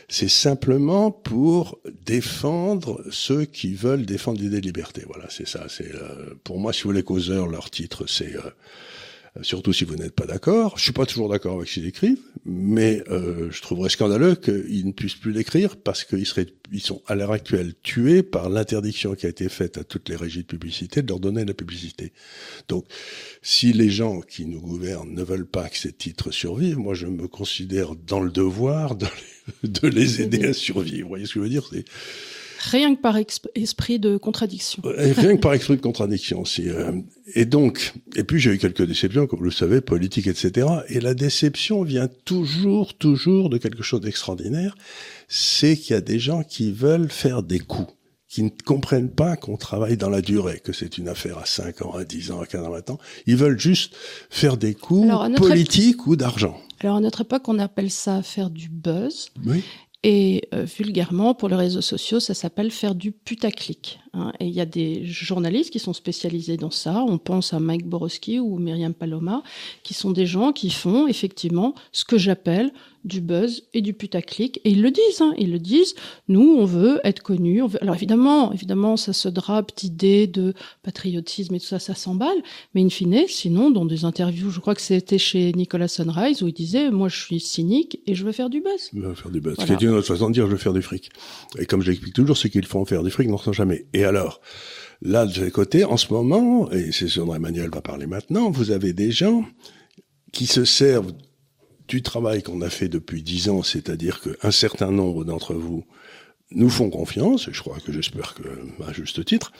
c'est 0.07 0.30
simplement 0.30 1.12
pour 1.12 1.80
défendre 2.06 3.04
ceux 3.12 3.45
qui 3.45 3.74
veulent 3.74 4.06
défendre 4.06 4.39
l'idée 4.39 4.62
de 4.62 4.65
liberté. 4.65 5.04
Voilà, 5.07 5.25
c'est 5.30 5.48
ça. 5.48 5.65
C'est 5.68 5.94
euh, 5.94 6.36
Pour 6.44 6.60
moi, 6.60 6.71
si 6.74 6.83
vous 6.83 6.89
voulez 6.89 7.04
causeurs, 7.04 7.48
leur 7.48 7.69
titre, 7.69 8.06
c'est... 8.07 8.36
Euh, 8.36 8.51
surtout 9.41 9.74
si 9.74 9.83
vous 9.83 9.95
n'êtes 9.95 10.13
pas 10.13 10.25
d'accord. 10.25 10.77
Je 10.77 10.83
suis 10.83 10.91
pas 10.91 11.06
toujours 11.06 11.30
d'accord 11.30 11.57
avec 11.57 11.68
ce 11.68 11.75
qu'ils 11.75 11.88
écrivent, 11.88 12.21
mais 12.45 13.03
euh, 13.09 13.50
je 13.51 13.62
trouverais 13.62 13.89
scandaleux 13.89 14.35
qu'ils 14.35 14.85
ne 14.85 14.91
puissent 14.91 15.15
plus 15.15 15.31
l'écrire 15.31 15.75
parce 15.75 16.03
qu'ils 16.03 16.25
seraient, 16.25 16.47
ils 16.71 16.81
sont 16.81 17.01
à 17.07 17.15
l'heure 17.15 17.31
actuelle 17.31 17.74
tués 17.81 18.21
par 18.21 18.50
l'interdiction 18.50 19.15
qui 19.15 19.25
a 19.25 19.30
été 19.30 19.50
faite 19.50 19.77
à 19.77 19.83
toutes 19.83 20.09
les 20.09 20.15
régies 20.15 20.41
de 20.41 20.47
publicité 20.47 21.01
de 21.01 21.07
leur 21.07 21.19
donner 21.19 21.45
la 21.45 21.53
publicité. 21.56 22.13
Donc, 22.68 22.85
si 23.41 23.74
les 23.74 23.89
gens 23.89 24.21
qui 24.21 24.45
nous 24.45 24.62
gouvernent 24.62 25.13
ne 25.13 25.24
veulent 25.24 25.47
pas 25.47 25.68
que 25.68 25.77
ces 25.77 25.94
titres 25.94 26.31
survivent, 26.31 26.77
moi 26.77 26.94
je 26.94 27.07
me 27.07 27.27
considère 27.27 27.95
dans 27.95 28.21
le 28.21 28.31
devoir 28.31 28.95
de 28.95 29.07
les, 29.63 29.69
de 29.69 29.88
les 29.88 30.21
aider 30.21 30.45
à 30.45 30.53
survivre. 30.53 31.03
Vous 31.03 31.09
voyez 31.09 31.25
ce 31.25 31.33
que 31.33 31.39
je 31.39 31.44
veux 31.44 31.50
dire? 31.50 31.68
C'est 31.71 31.86
Rien 32.71 32.95
que 32.95 33.01
par 33.01 33.18
esprit 33.56 34.00
de 34.00 34.18
contradiction. 34.18 34.81
Rien 34.86 35.36
que 35.36 35.42
par 35.42 35.54
esprit 35.54 35.75
de 35.75 35.81
contradiction 35.81 36.42
aussi. 36.42 36.69
Euh. 36.69 36.92
Et 37.36 37.45
donc, 37.45 37.94
et 38.15 38.24
puis 38.24 38.39
j'ai 38.39 38.51
eu 38.51 38.57
quelques 38.57 38.86
déceptions, 38.86 39.27
comme 39.27 39.39
vous 39.39 39.45
le 39.45 39.51
savez, 39.51 39.81
politiques, 39.81 40.27
etc. 40.27 40.68
Et 40.89 41.00
la 41.00 41.13
déception 41.13 41.83
vient 41.83 42.10
toujours, 42.25 42.94
toujours 42.95 43.50
de 43.50 43.57
quelque 43.57 43.83
chose 43.83 44.01
d'extraordinaire. 44.01 44.75
C'est 45.27 45.77
qu'il 45.77 45.94
y 45.94 45.98
a 45.98 46.01
des 46.01 46.19
gens 46.19 46.44
qui 46.44 46.71
veulent 46.71 47.10
faire 47.10 47.44
des 47.44 47.60
coups 47.60 47.94
qui 48.33 48.42
ne 48.42 48.50
comprennent 48.65 49.12
pas 49.12 49.36
qu'on 49.36 49.57
travaille 49.57 49.95
dans 49.95 50.10
la 50.10 50.21
durée, 50.21 50.60
que 50.60 50.74
c'est 50.74 50.98
une 50.98 51.07
affaire 51.07 51.38
à 51.38 51.45
5 51.45 51.83
ans, 51.83 51.92
à 51.92 52.04
10 52.04 52.31
ans, 52.31 52.42
à 52.42 52.48
15 52.48 52.65
ans, 52.65 52.71
20 52.71 52.89
ans. 52.89 52.98
Ils 53.27 53.36
veulent 53.36 53.60
juste 53.60 53.95
faire 54.31 54.57
des 54.57 54.74
coups 54.74 55.07
politiques 55.38 56.07
ou 56.07 56.15
d'argent. 56.15 56.60
Alors 56.80 56.98
à 56.98 57.00
notre 57.00 57.21
époque, 57.21 57.48
on 57.48 57.60
appelle 57.60 57.92
ça 57.92 58.24
faire 58.24 58.50
du 58.50 58.69
buzz. 58.69 59.30
Oui. 59.45 59.63
Et 60.05 60.50
euh, 60.53 60.65
vulgairement, 60.65 61.33
pour 61.33 61.47
les 61.47 61.55
réseaux 61.55 61.81
sociaux, 61.81 62.19
ça 62.19 62.33
s'appelle 62.33 62.71
faire 62.71 62.94
du 62.94 63.13
putaclic. 63.13 64.01
Hein. 64.13 64.33
Et 64.41 64.47
il 64.47 64.53
y 64.53 64.59
a 64.59 64.65
des 64.65 65.05
journalistes 65.05 65.69
qui 65.69 65.79
sont 65.79 65.94
spécialisés 65.94 66.57
dans 66.57 66.71
ça. 66.71 67.05
On 67.07 67.17
pense 67.17 67.53
à 67.53 67.61
Mike 67.61 67.88
Borowski 67.88 68.39
ou 68.39 68.59
Myriam 68.59 68.94
Paloma, 68.94 69.44
qui 69.81 69.94
sont 69.94 70.11
des 70.11 70.25
gens 70.25 70.51
qui 70.51 70.71
font 70.71 71.07
effectivement 71.07 71.73
ce 71.94 72.03
que 72.03 72.17
j'appelle 72.17 72.73
du 73.03 73.21
buzz 73.21 73.63
et 73.73 73.81
du 73.81 73.94
putaclic. 73.94 74.59
Et 74.63 74.71
ils 74.71 74.81
le 74.81 74.91
disent, 74.91 75.21
hein, 75.21 75.33
ils 75.38 75.51
le 75.51 75.59
disent. 75.59 75.95
Nous, 76.27 76.55
on 76.57 76.65
veut 76.65 77.00
être 77.03 77.21
connus. 77.21 77.61
Alors 77.81 77.95
évidemment, 77.95 78.53
évidemment, 78.53 78.97
ça 78.97 79.13
se 79.13 79.29
drape 79.29 79.71
d'idées 79.75 80.27
de 80.27 80.53
patriotisme 80.83 81.55
et 81.55 81.59
tout 81.59 81.65
ça, 81.65 81.79
ça 81.79 81.95
s'emballe. 81.95 82.38
Mais 82.73 82.81
in 82.81 82.89
fine, 82.89 83.23
sinon, 83.27 83.71
dans 83.71 83.85
des 83.85 84.05
interviews, 84.05 84.50
je 84.50 84.59
crois 84.59 84.75
que 84.75 84.81
c'était 84.81 85.17
chez 85.17 85.51
Nicolas 85.53 85.88
Sunrise 85.88 86.41
où 86.41 86.47
il 86.47 86.53
disait, 86.53 86.91
moi, 86.91 87.09
je 87.09 87.19
suis 87.19 87.39
cynique 87.39 88.00
et 88.07 88.15
je 88.15 88.23
veux 88.23 88.31
faire 88.31 88.50
du 88.50 88.61
buzz. 88.61 88.89
Je 88.94 89.00
veux 89.00 89.15
faire 89.15 89.31
du 89.31 89.41
buzz. 89.41 89.55
Voilà. 89.57 89.77
C'est 89.77 89.85
une 89.85 89.91
autre 89.91 90.07
façon 90.07 90.29
de 90.29 90.33
dire, 90.33 90.45
je 90.45 90.51
veux 90.51 90.57
faire 90.57 90.73
du 90.73 90.81
fric. 90.81 91.09
Et 91.59 91.65
comme 91.65 91.81
je 91.81 91.89
l'explique 91.89 92.13
toujours, 92.13 92.38
ceux 92.38 92.50
qui 92.50 92.61
le 92.61 92.67
font 92.67 92.85
faire 92.85 93.03
du 93.03 93.11
fric 93.11 93.27
n'en 93.27 93.38
sont 93.38 93.53
jamais. 93.53 93.85
Et 93.94 94.03
alors, 94.03 94.41
là, 95.01 95.25
de 95.25 95.50
côté, 95.50 95.83
en 95.83 95.97
ce 95.97 96.13
moment, 96.13 96.71
et 96.71 96.91
c'est 96.91 97.07
ce 97.07 97.19
dont 97.19 97.35
Emmanuel 97.35 97.69
va 97.71 97.81
parler 97.81 98.07
maintenant, 98.07 98.50
vous 98.50 98.71
avez 98.71 98.94
des 98.94 99.11
gens 99.11 99.45
qui 100.31 100.47
se 100.47 100.65
servent 100.65 101.13
du 101.88 102.01
travail 102.01 102.44
qu'on 102.44 102.62
a 102.62 102.69
fait 102.69 102.89
depuis 102.89 103.24
dix 103.24 103.50
ans, 103.50 103.63
c'est-à-dire 103.63 104.21
qu'un 104.21 104.51
certain 104.51 104.91
nombre 104.91 105.25
d'entre 105.25 105.53
vous 105.53 105.85
nous 106.51 106.69
font 106.69 106.89
confiance, 106.89 107.47
et 107.47 107.53
je 107.53 107.62
crois 107.62 107.80
que 107.80 107.91
j'espère 107.91 108.35
que 108.35 108.44
à 108.88 108.94
juste 108.94 109.25
titre, 109.25 109.51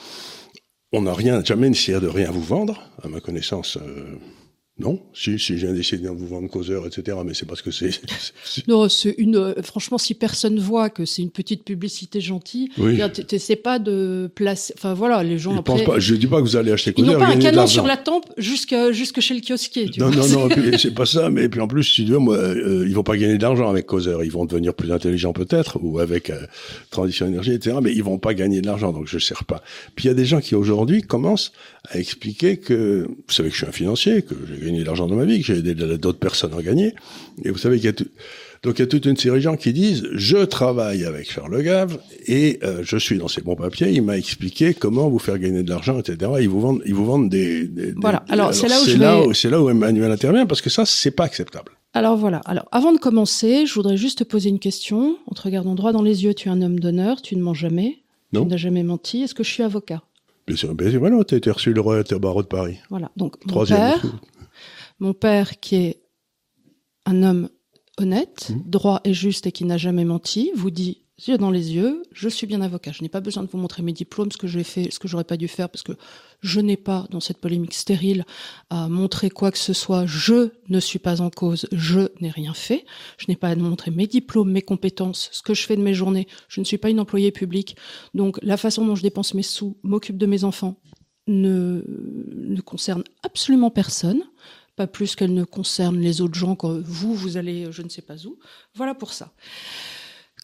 on 0.92 1.02
n'a 1.02 1.14
rien, 1.14 1.44
jamais 1.44 1.70
essayé 1.70 2.00
de 2.00 2.08
rien 2.08 2.30
vous 2.32 2.44
vendre, 2.44 2.90
à 3.02 3.08
ma 3.08 3.20
connaissance. 3.20 3.78
Euh, 3.78 4.16
non, 4.80 5.00
si, 5.14 5.38
si 5.38 5.60
j'ai 5.60 5.72
décidé 5.72 6.06
de 6.06 6.10
vous 6.10 6.26
vendre 6.26 6.50
causeur, 6.50 6.88
etc. 6.88 7.16
Mais 7.24 7.36
c'est 7.36 7.46
parce 7.46 7.62
que 7.62 7.70
c'est. 7.72 7.92
Non, 8.68 8.90
c'est 8.90 9.14
une. 9.20 9.36
Euh, 9.36 9.54
franchement, 9.62 10.00
si 10.00 10.16
personne 10.16 10.58
voit 10.58 10.90
que 10.90 11.06
c'est 11.06 11.22
une 11.22 11.30
petite 11.30 11.64
publicité 11.64 12.20
gentille, 12.22 12.70
oui. 12.80 13.00
t'essaies 13.28 13.56
pas 13.56 13.78
de 13.78 14.32
placer. 14.34 14.74
Enfin 14.76 14.96
voilà, 14.96 15.24
les 15.24 15.38
gens. 15.38 15.54
Ils 15.54 15.60
après. 15.60 15.84
Pas, 15.84 16.00
je 16.00 16.16
dis 16.16 16.26
pas 16.26 16.38
que 16.38 16.42
vous 16.42 16.56
allez 16.56 16.72
acheter 16.72 16.92
causeur. 16.92 17.12
Ils 17.12 17.14
n'ont 17.14 17.20
pas 17.20 17.32
un 17.32 17.38
canon 17.38 17.68
sur 17.68 17.86
la 17.86 17.98
tempe 17.98 18.26
jusque 18.40 18.76
jusque 18.94 19.20
chez 19.20 19.36
le 19.36 19.42
kiosquier. 19.42 19.92
Tu 19.92 20.00
non, 20.00 20.10
vois 20.10 20.28
non, 20.28 20.50
non, 20.50 20.56
c'est 20.80 20.96
pas 20.96 21.06
ça. 21.06 21.30
Mais 21.30 21.50
puis 21.50 21.62
en 21.62 21.68
plus, 21.68 21.84
si 21.84 22.06
tu 22.06 22.12
veux, 22.12 22.18
moi, 22.18 22.38
euh, 22.38 22.84
ils 22.88 22.96
vont 22.96 23.04
pas 23.04 23.16
gagner 23.16 23.38
d'argent 23.38 23.70
avec 23.70 23.86
causeur. 23.86 24.24
Ils 24.24 24.32
vont 24.32 24.46
devenir 24.46 24.74
plus 24.74 24.92
intelligents 24.92 25.34
peut-être, 25.34 25.78
ou 25.84 26.00
avec 26.00 26.32
euh, 26.32 26.40
transition 26.90 27.28
énergie, 27.28 27.54
etc. 27.54 27.78
Mais 27.80 27.94
ils 27.94 28.04
vont 28.04 28.18
pas 28.18 28.34
gagner 28.34 28.60
de 28.60 28.66
l'argent, 28.66 28.92
donc 28.92 29.06
je 29.06 29.20
sers 29.20 29.44
pas. 29.44 29.62
Puis 29.96 30.06
il 30.06 30.08
y 30.08 30.12
a 30.12 30.16
des 30.16 30.26
gens 30.26 30.42
qui 30.42 30.56
aujourd'hui 30.56 31.04
commencent 31.04 31.52
à 31.90 32.00
expliquer 32.00 32.58
que 32.58 33.06
vous 33.08 33.34
savez 33.34 33.50
que 33.50 33.56
je 33.56 33.60
suis 33.60 33.68
un 33.68 33.72
financier, 33.72 34.24
que 34.24 34.34
j'ai 34.48 34.63
gagné 34.64 34.80
de 34.80 34.86
l'argent 34.86 35.08
dans 35.08 35.16
ma 35.16 35.26
vie, 35.26 35.40
que 35.40 35.46
j'ai 35.46 35.58
aidé 35.58 35.76
d'autres 35.76 36.20
personnes 36.20 36.54
à 36.58 36.62
gagner. 36.62 36.94
Et 37.44 37.52
vous 37.52 37.58
savez 37.58 37.78
qu'il 37.78 37.86
y 37.86 37.90
a 37.90 37.94
tout... 37.94 38.06
donc 38.64 38.80
il 38.80 38.82
y 38.82 38.84
a 38.84 38.88
toute 38.88 39.06
une 39.06 39.18
série 39.18 39.38
de 39.38 39.42
gens 39.42 39.56
qui 39.56 39.74
disent 39.74 40.08
je 40.14 40.38
travaille 40.38 41.06
avec 41.06 41.32
Charles 41.32 41.62
Gave 41.64 42.00
et 42.28 42.60
euh, 42.64 42.82
je 42.84 42.98
suis 42.98 43.18
dans 43.18 43.28
ses 43.28 43.42
bons 43.42 43.56
papiers. 43.56 43.92
Il 43.92 44.02
m'a 44.02 44.18
expliqué 44.18 44.74
comment 44.74 45.10
vous 45.10 45.20
faire 45.20 45.38
gagner 45.38 45.64
de 45.64 45.70
l'argent, 45.70 46.00
etc. 46.00 46.32
Ils 46.42 46.50
vous 46.50 46.62
vendent, 46.62 46.82
ils 46.86 46.94
vous 46.94 47.06
vendent 47.06 47.30
des. 47.30 47.68
des 47.68 47.94
voilà. 47.96 48.24
Des, 48.28 48.34
alors, 48.34 48.54
c'est 48.54 48.68
là 48.68 48.82
où 48.82 48.86
je 48.86 48.98
là 48.98 49.20
vais... 49.20 49.28
où 49.28 49.34
c'est 49.34 49.50
là 49.50 49.62
où 49.62 49.70
Emmanuel 49.70 50.12
intervient 50.12 50.46
parce 50.46 50.62
que 50.62 50.70
ça 50.70 50.86
c'est 50.86 51.12
pas 51.12 51.26
acceptable. 51.26 51.72
Alors 51.94 52.18
voilà. 52.18 52.42
Alors 52.46 52.66
avant 52.72 52.92
de 52.92 52.98
commencer, 52.98 53.66
je 53.66 53.74
voudrais 53.74 53.98
juste 53.98 54.20
te 54.20 54.24
poser 54.24 54.50
une 54.50 54.60
question. 54.60 55.18
En 55.28 55.36
te 55.36 55.42
regardant 55.42 55.76
droit 55.76 55.92
dans 55.92 56.02
les 56.02 56.24
yeux, 56.24 56.34
tu 56.34 56.50
es 56.50 56.52
un 56.52 56.62
homme 56.62 56.80
d'honneur, 56.80 57.22
tu 57.22 57.36
ne 57.36 57.42
mens 57.42 57.54
jamais, 57.54 58.00
non. 58.32 58.44
tu 58.44 58.50
n'as 58.50 58.58
jamais 58.58 58.84
menti. 58.84 59.22
Est-ce 59.24 59.36
que 59.36 59.44
je 59.44 59.52
suis 59.52 59.64
avocat? 59.64 60.02
Bien 60.46 60.58
sûr, 60.58 60.76
bien 60.76 60.90
sûr, 60.90 61.00
voilà, 61.00 61.24
tu 61.24 61.36
as 61.36 61.38
été 61.38 61.50
reçu 61.50 61.72
le 61.72 61.80
roi 61.80 62.04
au 62.12 62.20
barreau 62.20 62.42
de 62.42 62.48
Paris. 62.48 62.78
Voilà, 62.90 63.12
donc 63.16 63.36
mon 63.46 63.50
Troisième. 63.50 63.78
père, 63.78 64.02
mon 65.00 65.14
père 65.14 65.60
qui 65.60 65.76
est 65.76 66.04
un 67.06 67.24
homme 67.24 67.50
honnête, 67.98 68.50
Mmh. 68.50 68.62
droit 68.66 69.02
et 69.04 69.14
juste 69.14 69.48
et 69.48 69.52
qui 69.52 69.66
n'a 69.66 69.78
jamais 69.78 70.06
menti, 70.06 70.52
vous 70.56 70.72
dit 70.72 71.04
yeux 71.28 71.38
dans 71.38 71.52
les 71.52 71.74
yeux, 71.74 72.04
je 72.12 72.28
suis 72.28 72.48
bien 72.48 72.62
avocat. 72.62 72.92
Je 72.92 73.02
n'ai 73.04 73.10
pas 73.10 73.22
besoin 73.22 73.44
de 73.44 73.50
vous 73.50 73.58
montrer 73.58 73.84
mes 73.84 73.94
diplômes, 73.94 74.32
ce 74.32 74.38
que 74.38 74.48
j'ai 74.48 74.64
fait, 74.64 74.92
ce 74.92 75.00
que 75.00 75.08
j'aurais 75.08 75.24
pas 75.24 75.38
dû 75.38 75.48
faire, 75.48 75.70
parce 75.70 75.84
que 75.84 75.94
je 76.42 76.60
n'ai 76.60 76.76
pas, 76.76 77.06
dans 77.12 77.20
cette 77.20 77.38
polémique 77.38 77.74
stérile, 77.74 78.26
à 78.70 78.90
montrer 78.90 79.30
quoi 79.30 79.52
que 79.52 79.58
ce 79.58 79.74
soit. 79.74 80.06
Je 80.06 80.50
ne 80.70 80.80
suis 80.80 81.00
pas 81.00 81.22
en 81.22 81.30
cause, 81.30 81.68
je 81.72 82.10
n'ai 82.20 82.32
rien 82.32 82.54
fait. 82.54 82.86
Je 83.18 83.26
n'ai 83.30 83.36
pas 83.36 83.50
à 83.50 83.56
montrer 83.56 83.92
mes 83.92 84.08
diplômes, 84.08 84.52
mes 84.52 84.62
compétences, 84.64 85.30
ce 85.32 85.42
que 85.42 85.54
je 85.54 85.66
fais 85.66 85.78
de 85.78 85.84
mes 85.84 85.94
journées. 85.94 86.28
Je 86.48 86.60
ne 86.60 86.66
suis 86.66 86.80
pas 86.80 86.90
une 86.90 87.00
employée 87.00 87.32
publique. 87.32 87.78
Donc, 88.14 88.40
la 88.42 88.58
façon 88.58 88.86
dont 88.86 88.96
je 88.96 89.04
dépense 89.04 89.34
mes 89.34 89.44
sous, 89.44 89.78
m'occupe 89.84 90.18
de 90.18 90.26
mes 90.26 90.44
enfants, 90.44 90.80
ne, 91.28 91.84
ne 92.36 92.62
concerne 92.62 93.04
absolument 93.22 93.70
personne. 93.70 94.24
Pas 94.76 94.88
plus 94.88 95.16
qu'elle 95.16 95.34
ne 95.34 95.44
concerne 95.44 96.00
les 96.00 96.22
autres 96.22 96.34
gens 96.34 96.56
quand 96.56 96.80
vous, 96.84 97.14
vous 97.14 97.38
allez 97.38 97.72
je 97.72 97.82
ne 97.82 97.90
sais 97.90 98.02
pas 98.02 98.26
où. 98.26 98.40
Voilà 98.76 98.96
pour 98.96 99.14
ça. 99.14 99.34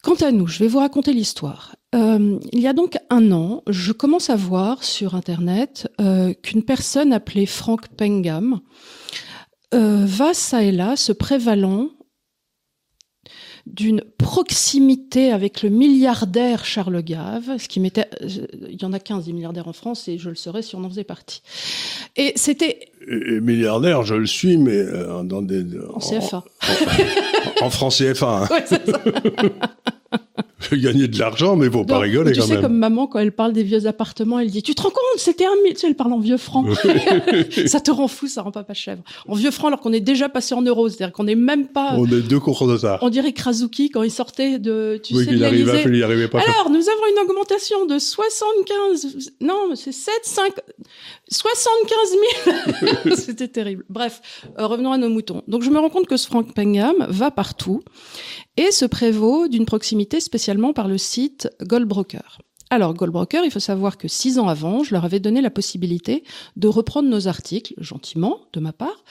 Quant 0.02 0.14
à 0.14 0.30
nous, 0.32 0.46
je 0.46 0.60
vais 0.60 0.68
vous 0.68 0.78
raconter 0.78 1.12
l'histoire. 1.12 1.76
Euh, 1.94 2.38
il 2.52 2.60
y 2.60 2.68
a 2.68 2.72
donc 2.72 2.96
un 3.10 3.32
an, 3.32 3.62
je 3.68 3.92
commence 3.92 4.30
à 4.30 4.36
voir 4.36 4.82
sur 4.82 5.14
Internet 5.14 5.92
euh, 6.00 6.32
qu'une 6.32 6.62
personne 6.62 7.12
appelée 7.12 7.46
Frank 7.46 7.88
Pengam 7.88 8.60
euh, 9.74 10.04
va 10.06 10.32
ça 10.32 10.62
et 10.62 10.72
là 10.72 10.96
se 10.96 11.12
prévalant 11.12 11.90
d'une 13.72 14.02
proximité 14.18 15.32
avec 15.32 15.62
le 15.62 15.70
milliardaire 15.70 16.64
Charles 16.64 17.02
Gave, 17.02 17.58
ce 17.58 17.68
qui 17.68 17.80
m'était, 17.80 18.08
il 18.20 18.80
y 18.80 18.84
en 18.84 18.92
a 18.92 18.98
15 18.98 19.26
des 19.26 19.32
milliardaires 19.32 19.68
en 19.68 19.72
France 19.72 20.08
et 20.08 20.18
je 20.18 20.28
le 20.28 20.34
serais 20.34 20.62
si 20.62 20.76
on 20.76 20.84
en 20.84 20.88
faisait 20.88 21.04
partie. 21.04 21.42
Et 22.16 22.32
c'était 22.36 22.90
milliardaire, 23.08 24.02
je 24.02 24.14
le 24.14 24.26
suis, 24.26 24.56
mais 24.56 24.76
euh, 24.76 25.22
dans 25.22 25.42
des 25.42 25.64
en 25.92 25.98
CFA. 25.98 26.44
En, 27.60 27.66
en 27.66 27.70
francs 27.70 27.94
CFA. 27.94 28.42
Hein. 28.42 28.48
Ouais, 28.50 28.64
gagné 30.72 31.08
de 31.08 31.18
l'argent, 31.18 31.56
mais 31.56 31.70
faut 31.70 31.84
pas 31.84 31.98
rigoler 31.98 32.32
tu 32.32 32.40
quand 32.40 32.46
sais, 32.46 32.54
même. 32.54 32.62
comme 32.62 32.76
maman, 32.76 33.06
quand 33.06 33.18
elle 33.18 33.32
parle 33.32 33.52
des 33.52 33.62
vieux 33.62 33.86
appartements, 33.86 34.38
elle 34.38 34.50
dit 34.50 34.62
Tu 34.62 34.74
te 34.74 34.82
rends 34.82 34.90
compte, 34.90 35.18
c'était 35.18 35.46
un 35.46 35.54
mille. 35.64 35.74
Tu 35.74 35.80
sais, 35.80 35.86
elle 35.88 35.96
parle 35.96 36.12
en 36.12 36.18
vieux 36.18 36.36
francs. 36.36 36.66
ça 37.66 37.80
te 37.80 37.90
rend 37.90 38.08
fou, 38.08 38.26
ça 38.26 38.42
rend 38.42 38.50
pas 38.50 38.64
pas 38.64 38.74
chèvre. 38.74 39.02
En 39.28 39.34
vieux 39.34 39.50
francs, 39.50 39.68
alors 39.68 39.80
qu'on 39.80 39.92
est 39.92 40.00
déjà 40.00 40.28
passé 40.28 40.54
en 40.54 40.62
euros. 40.62 40.88
C'est-à-dire 40.88 41.12
qu'on 41.12 41.24
n'est 41.24 41.34
même 41.34 41.68
pas. 41.68 41.94
On 41.96 42.06
est 42.06 42.20
deux 42.20 42.40
contre 42.40 42.66
de 42.66 42.76
ça. 42.76 42.98
On 43.02 43.10
dirait 43.10 43.32
Krasuki 43.32 43.90
quand 43.90 44.02
il 44.02 44.10
sortait 44.10 44.58
de. 44.58 45.00
Tu 45.02 45.14
oui, 45.14 45.24
sais, 45.24 45.36
de 45.36 45.44
arrivait, 45.44 45.84
il 45.86 45.96
y 45.96 46.02
arrivait 46.02 46.28
pas. 46.28 46.40
Alors, 46.40 46.70
nous 46.70 46.88
avons 46.88 47.02
une 47.12 47.30
augmentation 47.30 47.86
de 47.86 47.98
75, 47.98 49.30
non, 49.40 49.70
c'est 49.74 49.92
7, 49.92 50.14
5, 50.22 50.52
75 51.28 51.96
000. 53.04 53.16
C'était 53.16 53.48
terrible. 53.48 53.84
Bref, 53.88 54.20
euh, 54.58 54.66
revenons 54.66 54.92
à 54.92 54.98
nos 54.98 55.08
moutons. 55.08 55.42
Donc, 55.48 55.62
je 55.62 55.70
me 55.70 55.78
rends 55.78 55.90
compte 55.90 56.06
que 56.06 56.16
ce 56.16 56.26
Frank 56.26 56.52
Pengham 56.54 57.06
va 57.08 57.30
partout 57.30 57.82
et 58.56 58.70
se 58.72 58.84
prévaut 58.84 59.48
d'une 59.48 59.64
proximité 59.64 60.20
spécialement 60.30 60.72
par 60.72 60.86
le 60.86 60.96
site 60.96 61.50
Goldbroker. 61.60 62.38
Alors, 62.70 62.94
Goldbroker, 62.94 63.44
il 63.44 63.50
faut 63.50 63.58
savoir 63.58 63.98
que 63.98 64.06
six 64.06 64.38
ans 64.38 64.46
avant, 64.46 64.84
je 64.84 64.94
leur 64.94 65.04
avais 65.04 65.18
donné 65.18 65.40
la 65.40 65.50
possibilité 65.50 66.22
de 66.54 66.68
reprendre 66.68 67.08
nos 67.08 67.26
articles, 67.26 67.74
gentiment, 67.78 68.38
de 68.52 68.60
ma 68.60 68.72
part, 68.72 69.02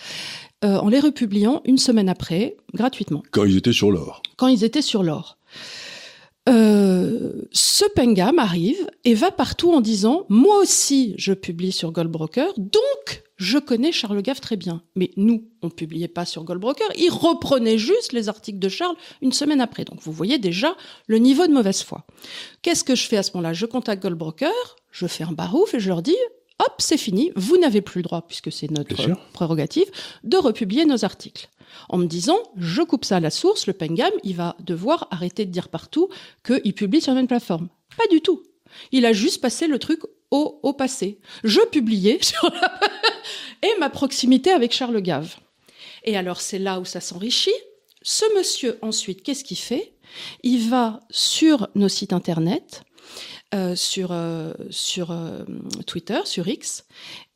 euh, 0.63 0.77
en 0.77 0.87
les 0.87 1.01
republiant 1.01 1.61
une 1.65 1.77
semaine 1.77 2.07
après, 2.07 2.55
gratuitement. 2.73 3.21
Quand 3.31 3.43
ils 3.43 3.57
étaient 3.57 3.73
sur 3.73 3.91
l'or. 3.91 4.21
Quand 4.37 4.47
ils 4.47 4.63
étaient 4.63 4.81
sur 4.81 5.03
l'or. 5.03 5.37
Euh, 6.47 7.33
ce 7.51 7.83
pengam 7.93 8.39
arrive 8.39 8.89
et 9.03 9.13
va 9.13 9.29
partout 9.29 9.73
en 9.73 9.81
disant 9.81 10.25
moi 10.29 10.57
aussi 10.59 11.13
je 11.17 11.33
publie 11.33 11.73
sur 11.73 11.91
Goldbroker, 11.91 12.53
donc 12.55 13.23
je 13.39 13.57
connais 13.57 13.91
Charles 13.91 14.21
Gave 14.21 14.41
très 14.41 14.57
bien. 14.57 14.83
Mais 14.95 15.11
nous, 15.15 15.49
on 15.61 15.69
publiait 15.69 16.09
pas 16.09 16.25
sur 16.25 16.43
Goldbroker, 16.43 16.87
il 16.97 17.09
reprenait 17.09 17.77
juste 17.77 18.11
les 18.13 18.29
articles 18.29 18.59
de 18.59 18.69
Charles 18.69 18.95
une 19.21 19.31
semaine 19.31 19.61
après. 19.61 19.85
Donc 19.85 20.01
vous 20.01 20.11
voyez 20.11 20.37
déjà 20.37 20.75
le 21.07 21.17
niveau 21.17 21.47
de 21.47 21.53
mauvaise 21.53 21.81
foi. 21.81 22.05
Qu'est-ce 22.61 22.83
que 22.83 22.95
je 22.95 23.07
fais 23.07 23.17
à 23.17 23.23
ce 23.23 23.31
moment-là? 23.33 23.53
Je 23.53 23.65
contacte 23.65 24.03
Goldbroker, 24.03 24.75
je 24.91 25.07
fais 25.07 25.23
un 25.23 25.31
barouf 25.31 25.73
et 25.73 25.79
je 25.79 25.87
leur 25.87 26.01
dis 26.01 26.17
hop, 26.59 26.73
c'est 26.79 26.97
fini, 26.97 27.31
vous 27.37 27.57
n'avez 27.57 27.81
plus 27.81 27.99
le 27.99 28.03
droit, 28.03 28.21
puisque 28.27 28.51
c'est 28.51 28.69
notre 28.69 28.93
prérogative, 29.31 29.89
de 30.25 30.35
republier 30.35 30.83
nos 30.83 31.05
articles 31.05 31.49
en 31.87 31.97
me 31.97 32.05
disant 32.05 32.37
je 32.57 32.81
coupe 32.81 33.05
ça 33.05 33.17
à 33.17 33.19
la 33.21 33.29
source, 33.29 33.67
le 33.67 33.73
Pengam, 33.73 34.11
il 34.23 34.35
va 34.35 34.57
devoir 34.59 35.07
arrêter 35.11 35.45
de 35.45 35.51
dire 35.51 35.69
partout 35.69 36.09
qu'il 36.45 36.73
publie 36.73 36.99
sur 36.99 37.15
une 37.15 37.27
plateforme. 37.27 37.69
Pas 37.97 38.07
du 38.11 38.21
tout. 38.21 38.43
Il 38.91 39.05
a 39.05 39.13
juste 39.13 39.41
passé 39.41 39.67
le 39.67 39.79
truc 39.79 40.01
au, 40.31 40.59
au 40.61 40.73
passé. 40.73 41.19
Je 41.43 41.59
publiais 41.71 42.19
sur 42.21 42.49
la... 42.49 42.79
et 43.63 43.71
ma 43.79 43.89
proximité 43.89 44.51
avec 44.51 44.73
Charles 44.73 45.01
Gave. 45.01 45.35
Et 46.03 46.17
alors 46.17 46.41
c'est 46.41 46.59
là 46.59 46.79
où 46.79 46.85
ça 46.85 47.01
s'enrichit. 47.01 47.51
Ce 48.01 48.25
monsieur 48.37 48.79
ensuite, 48.81 49.23
qu'est-ce 49.23 49.43
qu'il 49.43 49.57
fait? 49.57 49.93
Il 50.43 50.69
va 50.69 51.01
sur 51.09 51.67
nos 51.75 51.89
sites 51.89 52.13
internet 52.13 52.83
euh, 53.55 53.75
sur 53.75 54.11
euh, 54.11 54.53
sur 54.69 55.09
euh, 55.09 55.43
Twitter, 55.87 56.19
sur 56.25 56.47
X, 56.47 56.85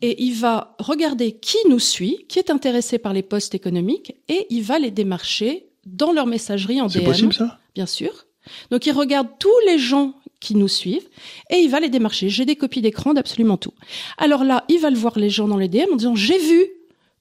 et 0.02 0.24
il 0.24 0.36
va 0.36 0.76
regarder 0.78 1.32
qui 1.32 1.58
nous 1.68 1.80
suit, 1.80 2.28
qui 2.30 2.38
est 2.38 2.52
intéressé 2.52 3.00
par 3.00 3.14
les 3.14 3.24
postes 3.24 3.56
économiques, 3.56 4.16
et 4.28 4.46
il 4.52 4.62
va 4.62 4.78
les 4.78 4.92
démarcher 4.92 5.70
dans 5.88 6.12
leur 6.12 6.28
messagerie 6.28 6.80
en 6.82 6.86
DM. 6.86 6.92
C'est 6.92 7.04
possible 7.04 7.34
ça? 7.34 7.58
Bien 7.74 7.88
sûr. 7.88 8.28
Donc 8.70 8.86
il 8.86 8.92
regarde 8.92 9.28
tous 9.40 9.60
les 9.66 9.80
gens 9.80 10.14
qui 10.44 10.56
nous 10.56 10.68
suivent 10.68 11.08
et 11.50 11.56
il 11.56 11.70
va 11.70 11.80
les 11.80 11.90
démarcher. 11.90 12.30
J'ai 12.30 12.46
des 12.46 12.56
copies 12.56 12.82
d'écran 12.82 13.14
d'absolument 13.14 13.58
tout. 13.58 13.74
Alors 14.18 14.44
là, 14.44 14.66
il 14.70 14.80
va 14.80 14.90
le 14.90 14.98
voir 14.98 15.18
les 15.18 15.30
gens 15.30 15.48
dans 15.48 15.58
les 15.58 15.70
DM 15.70 15.94
en 15.94 15.96
disant 15.96 16.16
j'ai 16.16 16.38
vu 16.38 16.68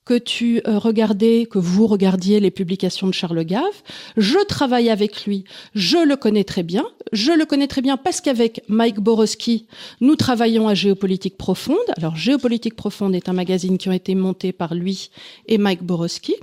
que 0.05 0.19
tu 0.19 0.61
euh, 0.67 0.79
regardais, 0.79 1.47
que 1.47 1.61
vous 1.61 1.87
regardiez 1.87 2.41
les 2.41 2.51
publications 2.51 3.07
de 3.07 3.15
Charles 3.15 3.45
Gave. 3.45 3.83
Je 4.17 4.45
travaille 4.47 4.91
avec 4.91 5.27
lui, 5.27 5.45
je 5.75 5.99
le 5.99 6.17
connais 6.17 6.43
très 6.45 6.65
bien. 6.65 6.85
Je 7.13 7.31
le 7.31 7.45
connais 7.45 7.69
très 7.69 7.83
bien 7.83 7.97
parce 7.97 8.21
qu'avec 8.21 8.63
Mike 8.69 8.99
Borowski, 8.99 9.67
nous 10.01 10.17
travaillons 10.17 10.67
à 10.67 10.75
Géopolitique 10.75 11.37
Profonde. 11.37 11.77
Alors 11.97 12.17
Géopolitique 12.17 12.75
Profonde 12.75 13.15
est 13.15 13.29
un 13.29 13.33
magazine 13.33 13.79
qui 13.79 13.89
a 13.89 13.95
été 13.95 14.17
monté 14.17 14.53
par 14.53 14.75
lui 14.75 15.11
et 15.47 15.59
Mike 15.59 15.85
Borowski. 15.85 16.35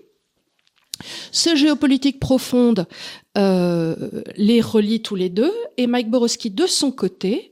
Ce 1.32 1.56
géopolitique 1.56 2.20
profonde 2.20 2.86
les 4.36 4.62
relie 4.62 5.02
tous 5.02 5.16
les 5.16 5.30
deux. 5.30 5.54
Et 5.78 5.88
Mike 5.88 6.10
Borowski 6.10 6.50
de 6.50 6.68
son 6.68 6.92
côté 6.92 7.52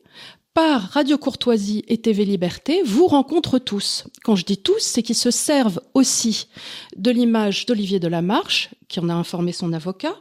par 0.58 0.90
Radio 0.90 1.20
Courtoisie 1.20 1.84
et 1.88 2.00
TV 2.00 2.26
Liberté 2.26 2.82
vous 2.84 3.06
rencontrent 3.06 3.60
tous. 3.60 4.06
Quand 4.24 4.36
je 4.36 4.44
dis 4.44 4.58
tous, 4.58 4.80
c'est 4.80 5.04
qu'ils 5.04 5.14
se 5.14 5.30
servent 5.30 5.80
aussi 5.94 6.48
de 6.96 7.12
l'image 7.12 7.68
d'Olivier 7.68 8.00
Delamarche, 8.00 8.72
qui 8.88 9.00
en 9.00 9.08
a 9.10 9.14
informé 9.14 9.52
son 9.52 9.72
avocat, 9.72 10.16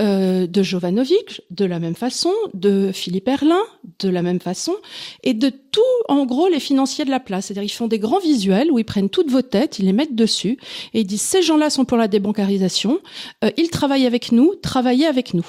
euh, 0.00 0.48
de 0.48 0.62
Jovanovic, 0.64 1.42
de 1.52 1.64
la 1.64 1.78
même 1.78 1.94
façon, 1.94 2.32
de 2.54 2.90
Philippe 2.92 3.28
Erlin, 3.28 3.62
de 4.00 4.08
la 4.08 4.22
même 4.22 4.40
façon, 4.40 4.74
et 5.22 5.32
de 5.32 5.48
tout, 5.48 5.80
en 6.08 6.26
gros, 6.26 6.48
les 6.48 6.58
financiers 6.58 7.04
de 7.04 7.10
la 7.10 7.20
place. 7.20 7.46
C'est-à-dire, 7.46 7.62
ils 7.62 7.68
font 7.68 7.86
des 7.86 8.00
grands 8.00 8.18
visuels 8.18 8.72
où 8.72 8.80
ils 8.80 8.84
prennent 8.84 9.10
toutes 9.10 9.30
vos 9.30 9.42
têtes, 9.42 9.78
ils 9.78 9.84
les 9.84 9.92
mettent 9.92 10.16
dessus, 10.16 10.58
et 10.92 11.02
ils 11.02 11.06
disent, 11.06 11.22
ces 11.22 11.42
gens-là 11.42 11.70
sont 11.70 11.84
pour 11.84 11.98
la 11.98 12.08
débancarisation, 12.08 12.98
euh, 13.44 13.50
ils 13.56 13.70
travaillent 13.70 14.06
avec 14.06 14.32
nous, 14.32 14.56
travaillez 14.56 15.06
avec 15.06 15.34
nous. 15.34 15.46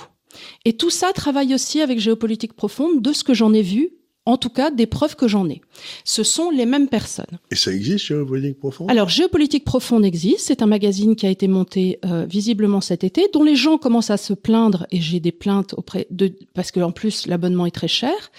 Et 0.66 0.74
tout 0.74 0.92
ça 0.92 1.14
travaille 1.14 1.56
aussi 1.56 1.82
avec 1.82 2.00
géopolitique 2.00 2.54
profonde, 2.54 3.02
de 3.02 3.12
ce 3.12 3.24
que 3.24 3.34
j'en 3.34 3.54
ai 3.54 3.64
vu 3.64 3.94
en 4.30 4.38
tout 4.38 4.50
cas 4.50 4.70
des 4.70 4.86
preuves 4.86 5.16
que 5.16 5.28
j'en 5.28 5.50
ai. 5.50 5.62
Ce 6.04 6.24
sont 6.24 6.52
les 6.52 6.66
mêmes 6.66 6.88
personnes. 6.88 7.40
Et 7.52 7.56
ça 7.56 7.72
existe, 7.72 8.06
Géopolitique 8.06 8.60
Profonde? 8.60 8.92
Alors, 8.92 9.10
Géopolitique 9.10 9.66
Profonde 9.66 10.06
existe. 10.06 10.42
C'est 10.42 10.62
un 10.62 10.68
magazine 10.68 11.16
qui 11.16 11.26
a 11.26 11.30
été 11.30 11.48
monté 11.48 12.00
euh, 12.06 12.26
visiblement 12.26 12.80
cet 12.80 13.04
été, 13.04 13.28
dont 13.34 13.44
les 13.44 13.56
gens 13.56 13.78
commencent 13.78 14.12
à 14.12 14.18
se 14.18 14.34
plaindre, 14.34 14.86
et 14.92 15.02
j'ai 15.02 15.20
des 15.20 15.32
plaintes 15.32 15.74
auprès 15.78 16.06
de... 16.12 16.32
parce 16.54 16.72
que 16.72 16.80
en 16.80 16.92
plus, 16.92 17.26
l'abonnement 17.26 17.66
est 17.66 17.72
très 17.72 17.88
cher. 17.88 18.32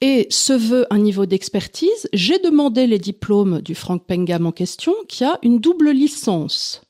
Et 0.00 0.26
se 0.30 0.52
veut 0.52 0.86
un 0.90 0.98
niveau 0.98 1.26
d'expertise. 1.26 2.08
J'ai 2.12 2.38
demandé 2.38 2.86
les 2.86 2.98
diplômes 2.98 3.60
du 3.60 3.74
Frank 3.74 4.04
Pengam 4.06 4.46
en 4.46 4.52
question, 4.52 4.94
qui 5.08 5.24
a 5.24 5.38
une 5.42 5.58
double 5.58 5.90
licence. 5.90 6.82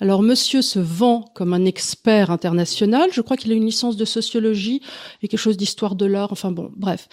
Alors 0.00 0.22
monsieur 0.22 0.62
se 0.62 0.78
vend 0.78 1.30
comme 1.34 1.52
un 1.52 1.66
expert 1.66 2.30
international. 2.30 3.10
Je 3.12 3.20
crois 3.20 3.36
qu'il 3.36 3.52
a 3.52 3.54
une 3.54 3.66
licence 3.66 3.96
de 3.96 4.04
sociologie 4.04 4.80
et 5.22 5.28
quelque 5.28 5.38
chose 5.38 5.58
d'histoire 5.58 5.94
de 5.94 6.06
l'art. 6.06 6.32
Enfin 6.32 6.50
bon, 6.50 6.70
bref. 6.74 7.08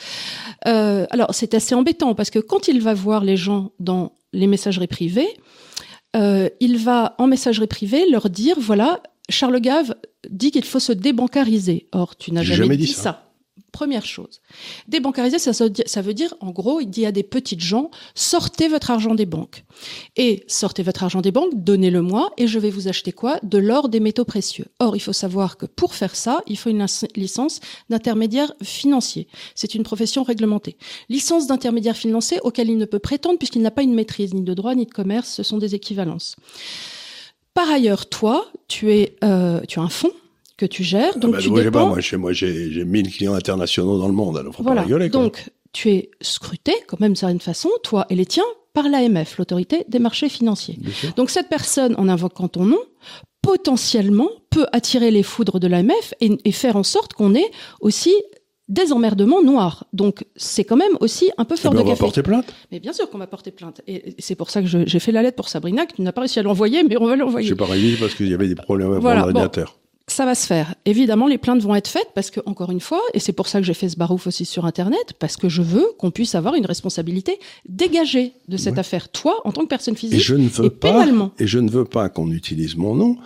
Euh, 0.67 1.05
alors 1.09 1.33
c'est 1.33 1.53
assez 1.53 1.75
embêtant 1.75 2.15
parce 2.15 2.29
que 2.29 2.39
quand 2.39 2.67
il 2.69 2.81
va 2.81 2.93
voir 2.93 3.23
les 3.23 3.37
gens 3.37 3.71
dans 3.79 4.13
les 4.31 4.47
messageries 4.47 4.87
privées, 4.87 5.27
euh, 6.15 6.49
il 6.61 6.77
va 6.77 7.15
en 7.17 7.27
messagerie 7.27 7.67
privée 7.67 8.09
leur 8.09 8.29
dire 8.29 8.55
voilà, 8.57 9.01
Charles 9.29 9.59
Gave 9.59 9.95
dit 10.29 10.51
qu'il 10.51 10.63
faut 10.63 10.79
se 10.79 10.93
débancariser. 10.93 11.87
Or, 11.91 12.15
tu 12.15 12.31
n'as 12.31 12.43
jamais, 12.43 12.77
dit, 12.77 12.87
ça. 12.87 13.26
Première 13.77 14.07
chose. 14.07 14.41
Débancariser, 14.87 15.37
ça, 15.37 16.01
veut 16.01 16.13
dire, 16.15 16.33
en 16.39 16.49
gros, 16.49 16.81
il 16.81 16.87
dit 16.87 17.05
à 17.05 17.11
des 17.11 17.21
petites 17.21 17.59
gens, 17.59 17.91
sortez 18.15 18.69
votre 18.69 18.89
argent 18.89 19.13
des 19.13 19.27
banques. 19.27 19.65
Et 20.15 20.43
sortez 20.47 20.81
votre 20.81 21.03
argent 21.03 21.21
des 21.21 21.31
banques, 21.31 21.51
donnez-le-moi, 21.53 22.31
et 22.37 22.47
je 22.47 22.57
vais 22.57 22.71
vous 22.71 22.87
acheter 22.87 23.11
quoi? 23.11 23.39
De 23.43 23.59
l'or, 23.59 23.89
des 23.89 23.99
métaux 23.99 24.25
précieux. 24.25 24.65
Or, 24.79 24.95
il 24.95 24.99
faut 24.99 25.13
savoir 25.13 25.57
que 25.57 25.67
pour 25.67 25.93
faire 25.93 26.15
ça, 26.15 26.41
il 26.47 26.57
faut 26.57 26.71
une 26.71 26.83
licence 27.15 27.59
d'intermédiaire 27.91 28.51
financier. 28.63 29.27
C'est 29.53 29.75
une 29.75 29.83
profession 29.83 30.23
réglementée. 30.23 30.75
Licence 31.07 31.45
d'intermédiaire 31.45 31.95
financier 31.95 32.39
auquel 32.41 32.71
il 32.71 32.79
ne 32.79 32.85
peut 32.85 32.97
prétendre 32.97 33.37
puisqu'il 33.37 33.61
n'a 33.61 33.69
pas 33.69 33.83
une 33.83 33.93
maîtrise 33.93 34.33
ni 34.33 34.41
de 34.41 34.55
droit 34.55 34.73
ni 34.73 34.87
de 34.87 34.91
commerce, 34.91 35.29
ce 35.29 35.43
sont 35.43 35.59
des 35.59 35.75
équivalences. 35.75 36.35
Par 37.53 37.69
ailleurs, 37.69 38.09
toi, 38.09 38.47
tu 38.67 38.89
euh, 39.23 39.61
tu 39.67 39.79
as 39.79 39.83
un 39.83 39.89
fonds 39.89 40.13
que 40.57 40.65
tu 40.65 40.83
gères. 40.83 41.13
Ah 41.15 41.19
donc 41.19 41.33
bah, 41.33 41.39
tu 41.39 41.49
dépends... 41.49 41.71
pas, 41.71 41.85
moi, 41.85 42.01
chez 42.01 42.17
moi, 42.17 42.33
j'ai, 42.33 42.71
j'ai 42.71 42.83
1000 42.83 43.11
clients 43.11 43.33
internationaux 43.33 43.97
dans 43.99 44.07
le 44.07 44.13
monde, 44.13 44.37
alors 44.37 44.53
faut 44.53 44.63
voilà. 44.63 44.81
pas 44.81 44.85
rigoler. 44.85 45.09
Quoi. 45.09 45.21
Donc, 45.21 45.45
tu 45.71 45.89
es 45.91 46.09
scruté, 46.21 46.73
quand 46.87 46.99
même, 46.99 47.11
d'une 47.11 47.17
certaine 47.17 47.39
façon, 47.39 47.69
toi 47.83 48.05
et 48.09 48.15
les 48.15 48.25
tiens, 48.25 48.43
par 48.73 48.89
l'AMF, 48.89 49.37
l'autorité 49.37 49.85
des 49.87 49.99
marchés 49.99 50.29
financiers. 50.29 50.77
Donc, 51.15 51.29
cette 51.29 51.49
personne, 51.49 51.95
en 51.97 52.07
invoquant 52.09 52.47
ton 52.47 52.65
nom, 52.65 52.79
potentiellement 53.41 54.29
peut 54.49 54.65
attirer 54.73 55.11
les 55.11 55.23
foudres 55.23 55.59
de 55.59 55.67
l'AMF 55.67 56.13
et, 56.19 56.37
et 56.43 56.51
faire 56.51 56.75
en 56.75 56.83
sorte 56.83 57.13
qu'on 57.13 57.33
ait 57.35 57.49
aussi 57.79 58.13
des 58.67 58.91
emmerdements 58.91 59.41
noirs. 59.41 59.85
Donc 59.93 60.25
c'est 60.35 60.65
quand 60.65 60.75
même 60.75 60.91
aussi 60.99 61.31
un 61.37 61.45
peu 61.45 61.55
fort 61.55 61.71
eh 61.73 61.77
ben 61.77 61.83
de 61.83 61.87
on 61.87 61.91
va 61.93 61.97
porter 61.97 62.21
plainte. 62.21 62.53
Mais 62.71 62.79
bien 62.79 62.91
sûr 62.91 63.09
qu'on 63.09 63.17
va 63.17 63.27
porter 63.27 63.51
plainte. 63.51 63.81
Et 63.87 64.15
c'est 64.19 64.35
pour 64.35 64.49
ça 64.49 64.61
que 64.61 64.67
j'ai 64.67 64.99
fait 64.99 65.11
la 65.13 65.21
lettre 65.21 65.37
pour 65.37 65.47
Sabrina, 65.47 65.85
que 65.85 65.95
tu 65.95 66.01
n'as 66.01 66.11
pas 66.11 66.21
réussi 66.21 66.39
à 66.39 66.43
l'envoyer, 66.43 66.83
mais 66.83 66.97
on 66.99 67.05
va 67.05 67.15
l'envoyer. 67.15 67.47
J'ai 67.47 67.55
pas 67.55 67.65
réussi 67.65 67.97
parce 67.97 68.13
qu'il 68.13 68.27
y 68.27 68.33
avait 68.33 68.47
des 68.47 68.55
problèmes 68.55 68.91
avec 68.91 69.01
voilà. 69.01 69.21
mon 69.21 69.27
ordinateur. 69.27 69.77
Bon 69.77 69.86
ça 70.17 70.25
va 70.25 70.33
se 70.33 70.47
faire. 70.47 70.73
Évidemment, 70.85 71.27
les 71.27 71.37
plaintes 71.37 71.61
vont 71.61 71.75
être 71.75 71.87
faites 71.87 72.09
parce 72.15 72.31
que, 72.31 72.39
encore 72.47 72.71
une 72.71 72.79
fois, 72.79 73.01
et 73.13 73.19
c'est 73.19 73.33
pour 73.33 73.47
ça 73.47 73.59
que 73.59 73.65
j'ai 73.67 73.75
fait 73.75 73.87
ce 73.87 73.97
barouf 73.97 74.25
aussi 74.25 74.45
sur 74.45 74.65
Internet, 74.65 75.13
parce 75.19 75.37
que 75.37 75.47
je 75.47 75.61
veux 75.61 75.85
qu'on 75.99 76.09
puisse 76.09 76.33
avoir 76.33 76.55
une 76.55 76.65
responsabilité 76.65 77.37
dégagée 77.69 78.31
de 78.47 78.57
cette 78.57 78.73
ouais. 78.73 78.79
affaire, 78.79 79.09
toi, 79.09 79.39
en 79.45 79.51
tant 79.51 79.61
que 79.61 79.67
personne 79.67 79.95
physique, 79.95 80.19
et, 80.19 80.23
je 80.23 80.33
ne 80.33 80.49
veux 80.49 80.65
et 80.65 80.69
pas, 80.71 80.91
pénalement. 80.91 81.33
Et 81.37 81.45
je 81.45 81.59
ne 81.59 81.69
veux 81.69 81.85
pas 81.85 82.09
qu'on 82.09 82.31
utilise 82.31 82.75
mon 82.75 82.95
nom. 82.95 83.17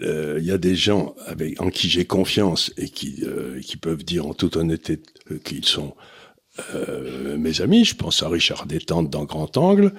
Il 0.00 0.06
euh, 0.06 0.40
y 0.40 0.50
a 0.50 0.58
des 0.58 0.74
gens 0.74 1.14
avec, 1.24 1.62
en 1.62 1.70
qui 1.70 1.88
j'ai 1.88 2.04
confiance 2.04 2.72
et 2.76 2.88
qui, 2.88 3.22
euh, 3.22 3.60
qui 3.60 3.76
peuvent 3.76 4.02
dire 4.02 4.26
en 4.26 4.34
toute 4.34 4.56
honnêteté 4.56 5.00
qu'ils 5.44 5.64
sont 5.64 5.94
euh, 6.74 7.36
mes 7.36 7.60
amis, 7.62 7.84
je 7.84 7.96
pense 7.96 8.22
à 8.22 8.28
Richard 8.28 8.66
Détente 8.66 9.10
dans 9.10 9.24
Grand 9.24 9.56
Angle, 9.56 9.92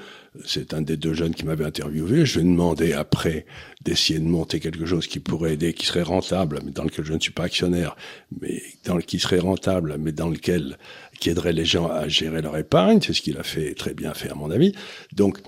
c'est 0.45 0.73
un 0.73 0.81
des 0.81 0.95
deux 0.95 1.13
jeunes 1.13 1.33
qui 1.33 1.45
m'avait 1.45 1.65
interviewé. 1.65 2.25
Je 2.25 2.39
lui 2.39 2.47
ai 2.47 2.49
demandé 2.49 2.93
après 2.93 3.45
d'essayer 3.83 4.19
de 4.19 4.25
monter 4.25 4.61
quelque 4.61 4.85
chose 4.85 5.07
qui 5.07 5.19
pourrait 5.19 5.53
aider, 5.53 5.73
qui 5.73 5.85
serait 5.85 6.01
rentable, 6.01 6.59
mais 6.63 6.71
dans 6.71 6.83
lequel 6.83 7.03
je 7.03 7.13
ne 7.13 7.19
suis 7.19 7.31
pas 7.31 7.43
actionnaire, 7.43 7.97
mais 8.39 8.61
dans 8.85 8.97
qui 8.99 9.19
serait 9.19 9.39
rentable, 9.39 9.97
mais 9.99 10.13
dans 10.13 10.29
lequel 10.29 10.77
qui 11.19 11.29
aiderait 11.29 11.53
les 11.53 11.65
gens 11.65 11.87
à 11.87 12.07
gérer 12.07 12.41
leur 12.41 12.57
épargne. 12.57 12.99
C'est 13.01 13.13
ce 13.13 13.21
qu'il 13.21 13.37
a 13.37 13.43
fait 13.43 13.73
très 13.73 13.93
bien 13.93 14.13
fait 14.13 14.29
à 14.29 14.35
mon 14.35 14.49
avis. 14.49 14.73
Donc 15.11 15.39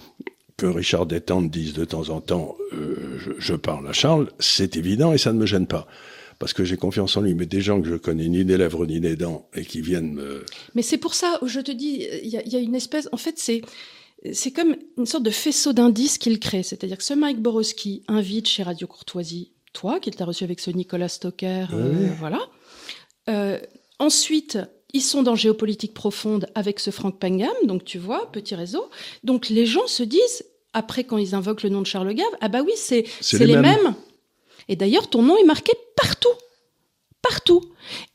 que 0.58 0.66
Richard 0.66 1.06
Détente 1.06 1.50
dise 1.52 1.74
de 1.74 1.86
temps 1.86 2.10
en 2.10 2.20
temps 2.20 2.56
euh, 2.74 3.36
je 3.38 3.54
parle 3.54 3.88
à 3.88 3.94
Charles, 3.94 4.30
c'est 4.40 4.76
évident 4.76 5.14
et 5.14 5.18
ça 5.18 5.32
ne 5.32 5.38
me 5.38 5.46
gêne 5.46 5.68
pas 5.68 5.88
parce 6.40 6.54
que 6.54 6.64
j'ai 6.64 6.78
confiance 6.78 7.18
en 7.18 7.22
lui, 7.22 7.34
mais 7.34 7.46
des 7.46 7.62
gens 7.62 7.82
que 7.82 7.88
je 7.88 7.96
connais 7.96 8.28
ni 8.28 8.46
des 8.46 8.58
lèvres 8.58 8.86
ni 8.86 9.00
des 9.00 9.16
dents 9.16 9.50
et 9.54 9.66
qui 9.66 9.82
viennent 9.82 10.14
me... 10.14 10.46
Mais 10.76 10.82
c'est 10.82 10.98
pour 10.98 11.14
ça, 11.14 11.40
je 11.46 11.60
te 11.60 11.72
dis, 11.72 12.08
il 12.24 12.30
y 12.30 12.38
a, 12.38 12.46
y 12.46 12.56
a, 12.56 12.60
une 12.60 12.76
espèce... 12.76 13.10
En 13.12 13.18
fait, 13.18 13.38
c'est... 13.38 13.62
C'est 14.34 14.50
comme 14.50 14.76
une 14.98 15.06
sorte 15.06 15.24
de 15.24 15.30
faisceau 15.30 15.74
d'indices 15.74 16.18
qu'il 16.18 16.40
crée. 16.40 16.64
C'est-à-dire 16.64 16.98
que 16.98 17.04
ce 17.04 17.14
Mike 17.14 17.40
Borowski 17.40 18.02
invite 18.08 18.48
chez 18.48 18.64
Radio 18.64 18.88
Courtoisie 18.88 19.52
toi, 19.78 20.00
qu'il 20.00 20.16
t'a 20.16 20.26
reçu 20.26 20.44
avec 20.44 20.60
ce 20.60 20.72
Nicolas 20.72 21.08
Stoker, 21.08 21.68
oui. 21.72 21.78
euh, 21.80 22.10
voilà. 22.18 22.40
Euh, 23.30 23.60
ensuite, 24.00 24.58
ils 24.94 25.02
sont 25.02 25.22
dans 25.22 25.36
géopolitique 25.36 25.94
profonde 25.94 26.48
avec 26.56 26.80
ce 26.80 26.90
Franck 26.90 27.20
Pangam, 27.20 27.54
donc 27.64 27.86
tu 27.86 28.00
vois, 28.00 28.32
petit 28.32 28.56
réseau. 28.56 28.90
Donc 29.24 29.50
les 29.50 29.68
gens 29.68 29.86
se 29.86 30.02
disent, 30.02 30.46
après 30.74 31.04
quand 31.04 31.18
ils 31.18 31.36
invoquent 31.36 31.64
le 31.64 31.70
nom 31.70 31.82
de 31.82 31.86
Charles 31.86 32.14
Gave, 32.14 32.26
ah 32.42 32.48
bah 32.48 32.62
oui, 32.66 32.72
c'est 32.76 33.06
les, 33.34 33.58
mêmes. 33.58 33.94
Et 34.70 34.76
d'ailleurs, 34.76 35.10
ton 35.10 35.22
nom 35.24 35.38
est 35.38 35.46
marqué 35.46 35.74
partout 35.96 36.30
partout. 37.28 37.62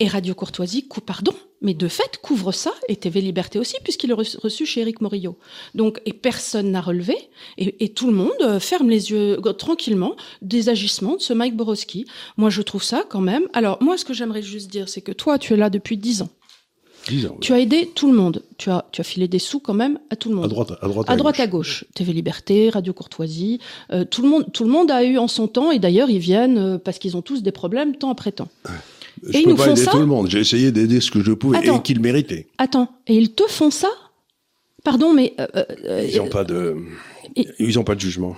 Et 0.00 0.08
Radio 0.08 0.34
Courtoisie, 0.34 0.88
pardon, 1.06 1.34
mais 1.60 1.74
de 1.74 1.88
fait 1.88 2.18
couvre 2.22 2.52
ça, 2.52 2.72
et 2.88 2.96
TV 2.96 3.20
Liberté 3.20 3.58
aussi, 3.58 3.76
puisqu'il 3.82 4.10
est 4.10 4.14
reçu 4.14 4.66
chez 4.66 4.80
Éric 4.80 5.00
Morillo. 5.00 5.38
Donc, 5.74 6.00
et 6.06 6.12
personne 6.12 6.70
n'a 6.70 6.80
relevé, 6.80 7.16
et, 7.58 7.92
tout 7.92 8.06
le 8.06 8.14
monde 8.14 8.30
euh, 8.40 8.60
ferme 8.60 8.90
les 8.90 9.10
yeux 9.10 9.38
euh, 9.44 9.52
tranquillement 9.52 10.16
des 10.40 10.68
agissements 10.68 11.16
de 11.16 11.20
ce 11.20 11.32
Mike 11.32 11.56
Borowski. 11.56 12.06
Moi, 12.36 12.50
je 12.50 12.62
trouve 12.62 12.82
ça 12.82 13.04
quand 13.08 13.20
même. 13.20 13.48
Alors, 13.52 13.82
moi, 13.82 13.96
ce 13.96 14.04
que 14.04 14.14
j'aimerais 14.14 14.42
juste 14.42 14.70
dire, 14.70 14.88
c'est 14.88 15.02
que 15.02 15.12
toi, 15.12 15.38
tu 15.38 15.52
es 15.52 15.56
là 15.56 15.70
depuis 15.70 15.96
dix 15.96 16.22
ans. 16.22 16.30
Tu 17.40 17.52
as 17.52 17.60
aidé 17.60 17.90
tout 17.94 18.10
le 18.10 18.16
monde. 18.16 18.42
Tu 18.58 18.70
as, 18.70 18.86
tu 18.92 19.00
as 19.00 19.04
filé 19.04 19.28
des 19.28 19.38
sous 19.38 19.60
quand 19.60 19.74
même 19.74 19.98
à 20.10 20.16
tout 20.16 20.28
le 20.28 20.36
monde. 20.36 20.44
À 20.44 20.48
droite, 20.48 20.72
à 20.80 20.88
droite, 20.88 21.10
à, 21.10 21.16
droite, 21.16 21.40
à 21.40 21.46
gauche. 21.46 21.84
TV 21.94 22.12
Liberté, 22.12 22.70
Radio 22.70 22.92
Courtoisie. 22.92 23.58
Euh, 23.92 24.04
tout 24.04 24.22
le 24.22 24.28
monde, 24.28 24.52
tout 24.52 24.64
le 24.64 24.70
monde 24.70 24.90
a 24.90 25.04
eu 25.04 25.18
en 25.18 25.28
son 25.28 25.48
temps, 25.48 25.70
et 25.70 25.78
d'ailleurs 25.78 26.10
ils 26.10 26.18
viennent 26.18 26.78
parce 26.78 26.98
qu'ils 26.98 27.16
ont 27.16 27.22
tous 27.22 27.42
des 27.42 27.52
problèmes 27.52 27.96
temps 27.96 28.10
après 28.10 28.32
temps. 28.32 28.48
Je 29.22 29.38
et 29.38 29.42
peux 29.42 29.54
pas 29.54 29.70
aider 29.70 29.84
tout 29.84 29.98
le 29.98 30.06
monde. 30.06 30.28
J'ai 30.28 30.40
essayé 30.40 30.72
d'aider 30.72 31.00
ce 31.00 31.10
que 31.10 31.22
je 31.22 31.32
pouvais 31.32 31.58
et 31.66 31.82
qu'ils 31.82 32.00
méritaient. 32.00 32.46
Attends, 32.58 32.88
et 33.06 33.16
ils 33.16 33.32
te 33.32 33.44
font 33.48 33.70
ça? 33.70 33.88
Pardon, 34.84 35.12
mais 35.12 35.34
euh, 35.38 35.46
euh, 35.54 36.08
ils 36.10 36.16
n'ont 36.18 36.28
pas 36.28 36.44
de, 36.44 36.76
ils 37.58 37.78
ont 37.78 37.84
pas 37.84 37.94
de 37.94 38.00
jugement. 38.00 38.36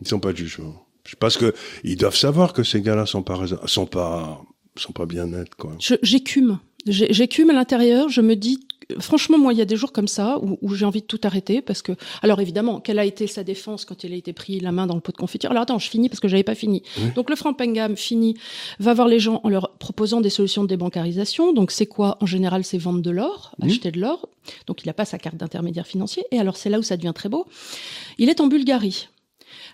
Ils 0.00 0.12
n'ont 0.12 0.20
pas 0.20 0.32
de 0.32 0.36
jugement. 0.36 0.84
Parce 1.20 1.36
que 1.36 1.54
ils 1.84 1.96
doivent 1.96 2.16
savoir 2.16 2.52
que 2.52 2.64
ces 2.64 2.82
gars-là 2.82 3.06
sont 3.06 3.22
pas 3.22 3.40
sont 3.66 3.86
pas 3.86 4.42
sont 4.74 4.92
pas 4.92 5.06
bien 5.06 5.26
nets 5.26 5.54
quoi. 5.54 5.72
J'écume. 6.02 6.58
J'écume 6.86 7.50
à 7.50 7.52
l'intérieur. 7.52 8.08
Je 8.08 8.20
me 8.20 8.36
dis 8.36 8.60
franchement, 9.00 9.38
moi, 9.38 9.52
il 9.52 9.58
y 9.58 9.62
a 9.62 9.64
des 9.64 9.76
jours 9.76 9.92
comme 9.92 10.08
ça 10.08 10.38
où, 10.40 10.74
j'ai 10.74 10.84
envie 10.84 11.00
de 11.00 11.06
tout 11.06 11.20
arrêter 11.24 11.60
parce 11.62 11.82
que, 11.82 11.92
alors 12.22 12.40
évidemment, 12.40 12.80
quelle 12.80 12.98
a 12.98 13.04
été 13.04 13.26
sa 13.26 13.44
défense 13.44 13.84
quand 13.84 14.04
il 14.04 14.12
a 14.12 14.16
été 14.16 14.32
pris 14.32 14.60
la 14.60 14.72
main 14.72 14.86
dans 14.86 14.94
le 14.94 15.00
pot 15.00 15.12
de 15.12 15.16
confiture? 15.16 15.50
Alors 15.50 15.64
attends, 15.64 15.78
je 15.78 15.88
finis 15.88 16.08
parce 16.08 16.20
que 16.20 16.28
j'avais 16.28 16.44
pas 16.44 16.54
fini. 16.54 16.82
Donc 17.14 17.30
le 17.30 17.36
Franck 17.36 17.58
Pengam 17.58 17.96
finit, 17.96 18.36
va 18.78 18.94
voir 18.94 19.08
les 19.08 19.18
gens 19.18 19.40
en 19.44 19.48
leur 19.48 19.76
proposant 19.78 20.20
des 20.20 20.30
solutions 20.30 20.62
de 20.62 20.68
débancarisation. 20.68 21.52
Donc 21.52 21.70
c'est 21.70 21.86
quoi? 21.86 22.18
En 22.20 22.26
général, 22.26 22.64
c'est 22.64 22.78
vendre 22.78 23.00
de 23.00 23.10
l'or, 23.10 23.54
acheter 23.62 23.90
de 23.90 24.00
l'or. 24.00 24.28
Donc 24.66 24.84
il 24.84 24.86
n'a 24.86 24.94
pas 24.94 25.04
sa 25.04 25.18
carte 25.18 25.36
d'intermédiaire 25.36 25.86
financier. 25.86 26.24
Et 26.30 26.38
alors 26.38 26.56
c'est 26.56 26.70
là 26.70 26.78
où 26.78 26.82
ça 26.82 26.96
devient 26.96 27.12
très 27.14 27.28
beau. 27.28 27.46
Il 28.18 28.28
est 28.28 28.40
en 28.40 28.46
Bulgarie. 28.46 29.08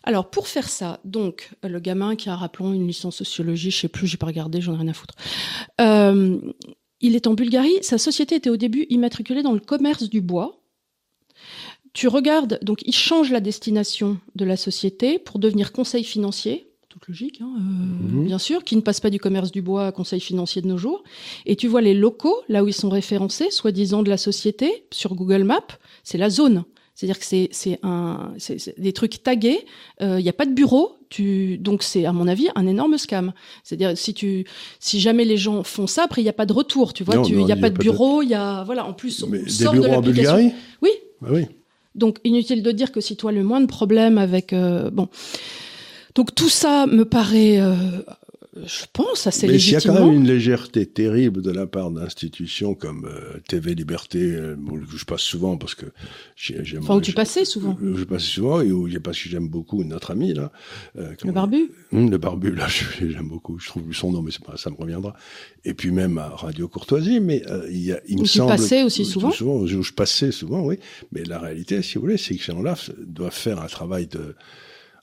Alors 0.05 0.31
pour 0.31 0.49
faire 0.49 0.69
ça, 0.69 1.01
donc 1.05 1.51
le 1.63 1.79
gamin 1.79 2.17
qui 2.17 2.29
a 2.29 2.37
rappelons 2.37 2.73
une 2.73 2.87
licence 2.87 3.17
sociologie, 3.17 3.71
je 3.71 3.81
sais 3.81 3.89
plus, 3.89 4.07
j'ai 4.07 4.17
pas 4.17 4.27
regardé, 4.27 4.61
j'en 4.61 4.75
ai 4.75 4.79
rien 4.79 4.89
à 4.89 4.93
foutre. 4.93 5.15
Euh, 5.81 6.39
il 7.03 7.17
est 7.17 7.27
en 7.27 7.35
Bulgarie. 7.35 7.83
Sa 7.83 7.99
société 7.99 8.37
était 8.37 8.51
au 8.51 8.57
début 8.57 8.87
immatriculée 8.89 9.43
dans 9.43 9.53
le 9.53 9.61
commerce 9.61 10.09
du 10.09 10.21
bois. 10.21 10.61
Tu 11.93 12.09
regardes, 12.09 12.59
donc 12.63 12.83
il 12.87 12.95
change 12.95 13.31
la 13.31 13.41
destination 13.41 14.19
de 14.35 14.47
la 14.47 14.57
société 14.57 15.19
pour 15.19 15.39
devenir 15.39 15.73
conseil 15.73 16.05
financier, 16.05 16.69
toute 16.89 17.07
logique, 17.07 17.41
hein, 17.43 17.55
euh, 17.59 17.61
mhm. 17.61 18.25
bien 18.25 18.39
sûr, 18.39 18.65
qui 18.65 18.77
ne 18.77 18.81
passe 18.81 19.01
pas 19.01 19.11
du 19.11 19.19
commerce 19.19 19.51
du 19.51 19.61
bois 19.61 19.89
à 19.89 19.93
conseil 19.93 20.21
financier 20.21 20.63
de 20.63 20.69
nos 20.69 20.79
jours. 20.79 21.03
Et 21.45 21.57
tu 21.57 21.69
vois 21.69 21.83
les 21.83 21.95
locaux, 21.95 22.41
là 22.49 22.65
où 22.65 22.69
ils 22.69 22.75
sont 22.75 22.89
référencés, 22.89 23.51
soi-disant 23.51 24.03
de 24.03 24.09
la 24.09 24.17
société, 24.17 24.87
sur 24.91 25.15
Google 25.15 25.45
Maps, 25.45 25.79
c'est 26.03 26.19
la 26.19 26.31
zone. 26.31 26.65
C'est-à-dire 26.95 27.19
que 27.19 27.25
c'est 27.25 27.81
des 28.79 28.93
trucs 28.93 29.23
tagués. 29.23 29.61
Il 30.01 30.07
euh, 30.07 30.21
n'y 30.21 30.29
a 30.29 30.35
pas 30.35 30.47
de 30.47 30.53
bureau. 30.53 30.99
Tu 31.13 31.59
donc 31.59 31.83
c'est 31.83 32.07
à 32.07 32.13
mon 32.15 32.27
avis 32.27 32.49
un 32.55 32.67
énorme 32.67 32.97
scam. 32.97 33.35
C'est-à-dire 33.65 33.99
si 33.99 34.15
tu 34.15 34.47
si 34.81 34.99
jamais 34.99 35.27
les 35.27 35.37
gens 35.37 35.63
font 35.63 35.87
ça, 35.87 36.05
après 36.05 36.23
il 36.23 36.25
n'y 36.25 36.31
a 36.31 36.33
pas 36.33 36.47
de 36.47 36.55
retour. 36.55 36.95
Tu 36.95 37.05
vois, 37.05 37.17
il 37.29 37.45
n'y 37.45 37.53
a, 37.53 37.57
pas 37.57 37.69
de 37.69 37.77
bureau. 37.77 38.23
Il 38.23 38.31
y 38.31 38.35
a 38.35 38.65
voilà 38.65 38.87
en 38.87 38.95
plus 38.95 39.23
Mais 39.29 39.41
des 39.43 39.69
bureaux 39.71 39.93
en 39.93 40.01
Bulgarie? 40.01 40.53
Oui. 40.81 40.89
Bah 41.21 41.29
oui. 41.31 41.45
Donc 41.95 42.17
inutile 42.25 42.63
de 42.63 42.73
dire 42.73 42.93
que 42.93 43.03
si 43.03 43.17
toi 43.17 43.31
le 43.31 43.43
moindre 43.43 43.67
problème 43.67 44.17
avec 44.17 44.55
euh, 44.55 44.89
bon. 44.91 45.09
Donc 46.15 46.35
tout 46.35 46.49
ça 46.49 46.87
me 46.87 47.05
paraît 47.05 47.61
euh, 47.61 47.75
je 48.67 48.85
pense 48.93 49.27
assez 49.27 49.47
Mais 49.47 49.55
légitimement. 49.55 49.81
Il 49.81 49.87
y 49.87 49.97
a 49.97 50.01
quand 50.01 50.07
même 50.07 50.17
une 50.23 50.27
légèreté 50.27 50.87
terrible 50.87 51.43
de 51.43 51.51
la 51.51 51.67
part 51.67 51.91
d'institutions 51.91 52.75
comme 52.75 53.07
euh, 53.07 53.39
TV 53.49 53.75
Liberté, 53.75 54.21
euh, 54.21 54.57
où 54.57 54.79
je 54.97 55.05
passe 55.05 55.23
souvent 55.23 55.57
parce 55.57 55.75
que 55.75 55.87
j'aime. 56.37 56.83
Enfin, 56.83 56.97
où 56.97 57.01
tu 57.01 57.13
passais 57.13 57.45
souvent. 57.45 57.77
je 57.81 58.05
passe 58.05 58.25
souvent 58.25 58.61
et 58.61 58.71
où 58.71 58.89
parce 59.03 59.21
que 59.21 59.29
j'aime 59.29 59.49
beaucoup 59.49 59.83
notre 59.85 60.11
ami 60.11 60.35
là. 60.35 60.53
Euh, 60.97 61.15
le 61.25 61.33
barbu. 61.33 61.71
Hum, 61.93 62.11
le 62.11 62.19
barbu 62.19 62.55
là, 62.55 62.67
j'aime 63.01 63.29
beaucoup. 63.29 63.59
Je 63.59 63.69
trouve 63.69 63.93
son 63.93 64.13
nom, 64.13 64.23
mais 64.23 64.33
pas, 64.45 64.57
ça 64.57 64.71
me 64.71 64.77
reviendra. 64.77 65.15
Et 65.65 65.75
puis 65.75 65.91
même 65.91 66.19
à 66.19 66.29
Radio 66.29 66.69
Courtoisie, 66.69 67.21
mais 67.21 67.43
il 67.69 67.85
y 67.85 67.93
a, 67.93 68.01
il 68.09 68.21
me 68.21 68.25
semble. 68.25 68.53
Tu 68.53 68.59
passais 68.59 68.83
aussi 68.83 69.05
souvent. 69.05 69.31
souvent 69.31 69.57
où 69.57 69.67
je 69.67 69.93
passais 69.93 70.33
souvent, 70.33 70.65
oui. 70.65 70.79
Mais 71.13 71.25
la 71.25 71.39
réalité, 71.39 71.83
si 71.83 71.95
vous 71.95 72.03
voulez, 72.03 72.17
c'est 72.17 72.37
que 72.37 72.43
ces 72.43 72.53
gens-là 72.53 72.77
doivent 72.99 73.33
faire 73.33 73.61
un 73.61 73.67
travail 73.67 74.07
de 74.07 74.35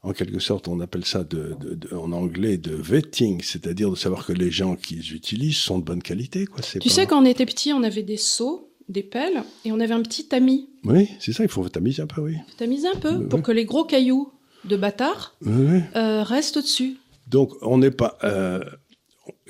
en 0.01 0.13
quelque 0.13 0.39
sorte, 0.39 0.67
on 0.67 0.79
appelle 0.79 1.05
ça 1.05 1.23
de, 1.23 1.57
de, 1.59 1.95
en 1.95 2.11
anglais 2.13 2.57
de 2.57 2.73
vetting, 2.73 3.41
c'est-à-dire 3.43 3.89
de 3.89 3.95
savoir 3.95 4.25
que 4.25 4.33
les 4.33 4.49
gens 4.49 4.75
qu'ils 4.75 5.13
utilisent 5.13 5.57
sont 5.57 5.79
de 5.79 5.83
bonne 5.83 6.01
qualité. 6.01 6.45
Quoi. 6.45 6.61
Tu 6.61 6.89
sais, 6.89 7.05
quand 7.05 7.21
on 7.21 7.25
était 7.25 7.45
petit, 7.45 7.73
on 7.73 7.83
avait 7.83 8.03
des 8.03 8.17
seaux, 8.17 8.71
des 8.87 9.03
pelles, 9.03 9.43
et 9.65 9.71
on 9.71 9.79
avait 9.79 9.93
un 9.93 10.01
petit 10.01 10.27
tamis. 10.27 10.69
Oui, 10.85 11.09
c'est 11.19 11.33
ça, 11.33 11.43
il 11.43 11.49
faut 11.49 11.67
tamiser 11.67 12.01
un 12.01 12.07
peu, 12.07 12.21
oui. 12.21 12.37
Tamiser 12.57 12.87
un 12.87 12.99
peu, 12.99 13.27
pour 13.27 13.41
que 13.41 13.51
les 13.51 13.65
gros 13.65 13.83
cailloux 13.83 14.31
de 14.65 14.77
bâtard 14.77 15.35
euh, 15.45 16.23
restent 16.23 16.57
au-dessus. 16.57 16.97
Donc, 17.27 17.51
on 17.61 17.77
n'est 17.77 17.91
pas, 17.91 18.17
euh, 18.23 18.63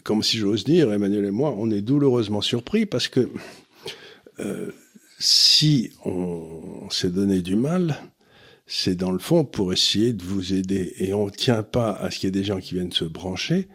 comme 0.04 0.24
si 0.24 0.38
j'ose 0.38 0.64
dire, 0.64 0.92
Emmanuel 0.92 1.26
et 1.26 1.32
moi, 1.32 1.56
on 1.58 1.70
est 1.70 1.82
douloureusement 1.82 2.42
surpris 2.42 2.86
parce 2.86 3.08
que 3.08 3.30
euh, 4.40 4.72
si 5.20 5.92
on 6.06 6.90
s'est 6.90 7.10
donné 7.10 7.42
du 7.42 7.56
mal, 7.56 7.98
c'est 8.72 8.96
dans 8.96 9.12
le 9.12 9.18
fond 9.18 9.46
pour 9.46 9.74
essayer 9.74 10.14
de 10.14 10.24
vous 10.24 10.54
aider. 10.54 10.94
Et 11.00 11.12
on 11.14 11.26
ne 11.26 11.32
tient 11.32 11.64
pas 11.64 11.92
à 11.92 12.12
ce 12.12 12.20
qu'il 12.20 12.28
y 12.28 12.30
ait 12.30 12.40
des 12.40 12.44
gens 12.44 12.60
qui 12.60 12.76
viennent 12.76 12.92
se 12.92 13.04
brancher 13.04 13.68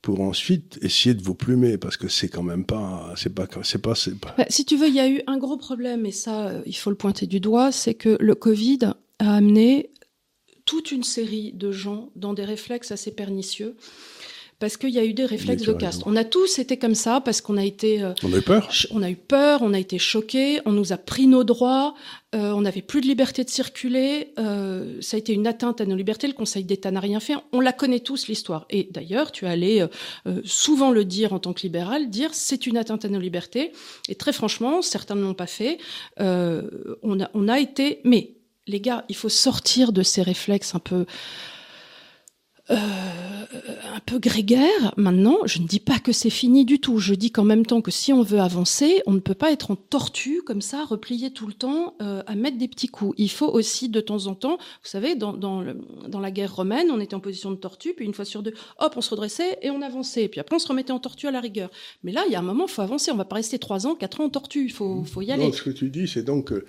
pour 0.00 0.20
ensuite 0.20 0.78
essayer 0.80 1.12
de 1.12 1.22
vous 1.22 1.34
plumer 1.34 1.76
parce 1.76 1.96
que 1.96 2.06
c'est 2.06 2.28
quand 2.28 2.44
même 2.44 2.64
pas 2.64 3.12
c'est 3.16 3.34
pas 3.34 3.48
c'est 3.64 3.82
pas. 3.82 4.34
Bah, 4.38 4.46
si 4.48 4.64
tu 4.64 4.76
veux 4.76 4.86
il 4.86 4.94
y 4.94 5.00
a 5.00 5.08
eu 5.08 5.22
un 5.26 5.38
gros 5.38 5.56
problème 5.56 6.06
et 6.06 6.12
ça 6.12 6.46
euh, 6.46 6.62
il 6.66 6.76
faut 6.76 6.90
le 6.90 6.96
pointer 6.96 7.26
du 7.26 7.40
doigt 7.40 7.72
c'est 7.72 7.94
que 7.94 8.16
le 8.20 8.34
Covid 8.36 8.78
a 9.18 9.36
amené 9.36 9.90
toute 10.64 10.92
une 10.92 11.02
série 11.02 11.52
de 11.52 11.72
gens 11.72 12.10
dans 12.14 12.32
des 12.32 12.44
réflexes 12.44 12.92
assez 12.92 13.10
pernicieux 13.10 13.74
parce 14.58 14.76
qu'il 14.76 14.90
y 14.90 14.98
a 14.98 15.04
eu 15.04 15.14
des 15.14 15.24
réflexes 15.24 15.62
de 15.62 15.72
caste. 15.72 16.02
On 16.06 16.16
a 16.16 16.24
tous 16.24 16.58
été 16.58 16.76
comme 16.76 16.94
ça 16.94 17.20
parce 17.20 17.40
qu'on 17.40 17.56
a 17.56 17.64
été. 17.64 18.02
Euh, 18.02 18.12
on 18.24 18.32
a 18.32 18.38
eu 18.38 18.42
peur. 18.42 18.68
On 18.90 19.02
a 19.02 19.10
eu 19.10 19.16
peur, 19.16 19.60
on 19.62 19.72
a 19.72 19.78
été 19.78 19.98
choqués, 19.98 20.60
on 20.64 20.72
nous 20.72 20.92
a 20.92 20.96
pris 20.96 21.26
nos 21.26 21.44
droits, 21.44 21.94
euh, 22.34 22.52
on 22.52 22.60
n'avait 22.60 22.82
plus 22.82 23.00
de 23.00 23.06
liberté 23.06 23.42
de 23.42 23.48
circuler. 23.48 24.34
Euh, 24.38 25.00
ça 25.00 25.16
a 25.16 25.18
été 25.18 25.32
une 25.32 25.46
atteinte 25.46 25.80
à 25.80 25.86
nos 25.86 25.96
libertés. 25.96 26.26
Le 26.26 26.34
Conseil 26.34 26.64
d'État 26.64 26.90
n'a 26.90 27.00
rien 27.00 27.20
fait. 27.20 27.34
On 27.52 27.60
la 27.60 27.72
connaît 27.72 28.00
tous 28.00 28.28
l'histoire. 28.28 28.66
Et 28.68 28.88
d'ailleurs, 28.90 29.32
tu 29.32 29.46
allais 29.46 29.80
euh, 30.26 30.42
souvent 30.44 30.90
le 30.90 31.04
dire 31.04 31.32
en 31.32 31.38
tant 31.38 31.54
que 31.54 31.62
libéral, 31.62 32.10
dire 32.10 32.34
c'est 32.34 32.66
une 32.66 32.76
atteinte 32.76 33.04
à 33.04 33.08
nos 33.08 33.20
libertés. 33.20 33.72
Et 34.08 34.14
très 34.14 34.32
franchement, 34.32 34.82
certains 34.82 35.14
ne 35.14 35.22
l'ont 35.22 35.34
pas 35.34 35.46
fait. 35.46 35.78
on 36.18 37.20
a, 37.20 37.30
on 37.32 37.48
a 37.48 37.58
été. 37.60 38.00
Mais 38.04 38.34
les 38.66 38.80
gars, 38.80 39.04
il 39.08 39.16
faut 39.16 39.30
sortir 39.30 39.92
de 39.92 40.02
ces 40.02 40.20
réflexes 40.20 40.74
un 40.74 40.80
peu 40.80 41.06
euh, 42.70 42.76
un 43.94 44.00
peu 44.00 44.18
grégaire. 44.18 44.94
Maintenant, 44.96 45.38
je 45.44 45.60
ne 45.60 45.66
dis 45.66 45.80
pas 45.80 45.98
que 45.98 46.12
c'est 46.12 46.30
fini 46.30 46.64
du 46.64 46.80
tout. 46.80 46.98
Je 46.98 47.14
dis 47.14 47.30
qu'en 47.30 47.44
même 47.44 47.64
temps 47.64 47.80
que 47.80 47.90
si 47.90 48.12
on 48.12 48.22
veut 48.22 48.40
avancer, 48.40 49.02
on 49.06 49.12
ne 49.12 49.20
peut 49.20 49.34
pas 49.34 49.52
être 49.52 49.70
en 49.70 49.76
tortue 49.76 50.42
comme 50.44 50.60
ça, 50.60 50.84
replié 50.84 51.30
tout 51.30 51.46
le 51.46 51.52
temps, 51.52 51.94
euh, 52.02 52.22
à 52.26 52.34
mettre 52.34 52.58
des 52.58 52.68
petits 52.68 52.88
coups. 52.88 53.14
Il 53.18 53.30
faut 53.30 53.48
aussi 53.48 53.88
de 53.88 54.00
temps 54.00 54.26
en 54.26 54.34
temps, 54.34 54.58
vous 54.58 54.88
savez, 54.88 55.14
dans, 55.14 55.32
dans, 55.32 55.60
le, 55.60 55.78
dans 56.08 56.20
la 56.20 56.30
guerre 56.30 56.54
romaine, 56.54 56.90
on 56.90 57.00
était 57.00 57.14
en 57.14 57.20
position 57.20 57.50
de 57.50 57.56
tortue, 57.56 57.94
puis 57.94 58.04
une 58.04 58.14
fois 58.14 58.24
sur 58.24 58.42
deux, 58.42 58.54
hop, 58.78 58.94
on 58.96 59.00
se 59.00 59.10
redressait 59.10 59.58
et 59.62 59.70
on 59.70 59.82
avançait. 59.82 60.28
Puis 60.28 60.40
après, 60.40 60.56
on 60.56 60.60
se 60.60 60.68
remettait 60.68 60.92
en 60.92 60.98
tortue 60.98 61.26
à 61.26 61.30
la 61.30 61.40
rigueur. 61.40 61.70
Mais 62.02 62.12
là, 62.12 62.24
il 62.26 62.32
y 62.32 62.36
a 62.36 62.38
un 62.38 62.42
moment, 62.42 62.66
il 62.66 62.72
faut 62.72 62.82
avancer. 62.82 63.10
On 63.10 63.16
va 63.16 63.24
pas 63.24 63.36
rester 63.36 63.58
trois 63.58 63.86
ans, 63.86 63.94
quatre 63.94 64.20
ans 64.20 64.24
en 64.24 64.30
tortue. 64.30 64.64
Il 64.64 64.72
faut, 64.72 65.04
faut 65.04 65.22
y 65.22 65.32
aller. 65.32 65.44
Non, 65.44 65.52
ce 65.52 65.62
que 65.62 65.70
tu 65.70 65.90
dis, 65.90 66.06
c'est 66.06 66.22
donc 66.22 66.48
que 66.48 66.66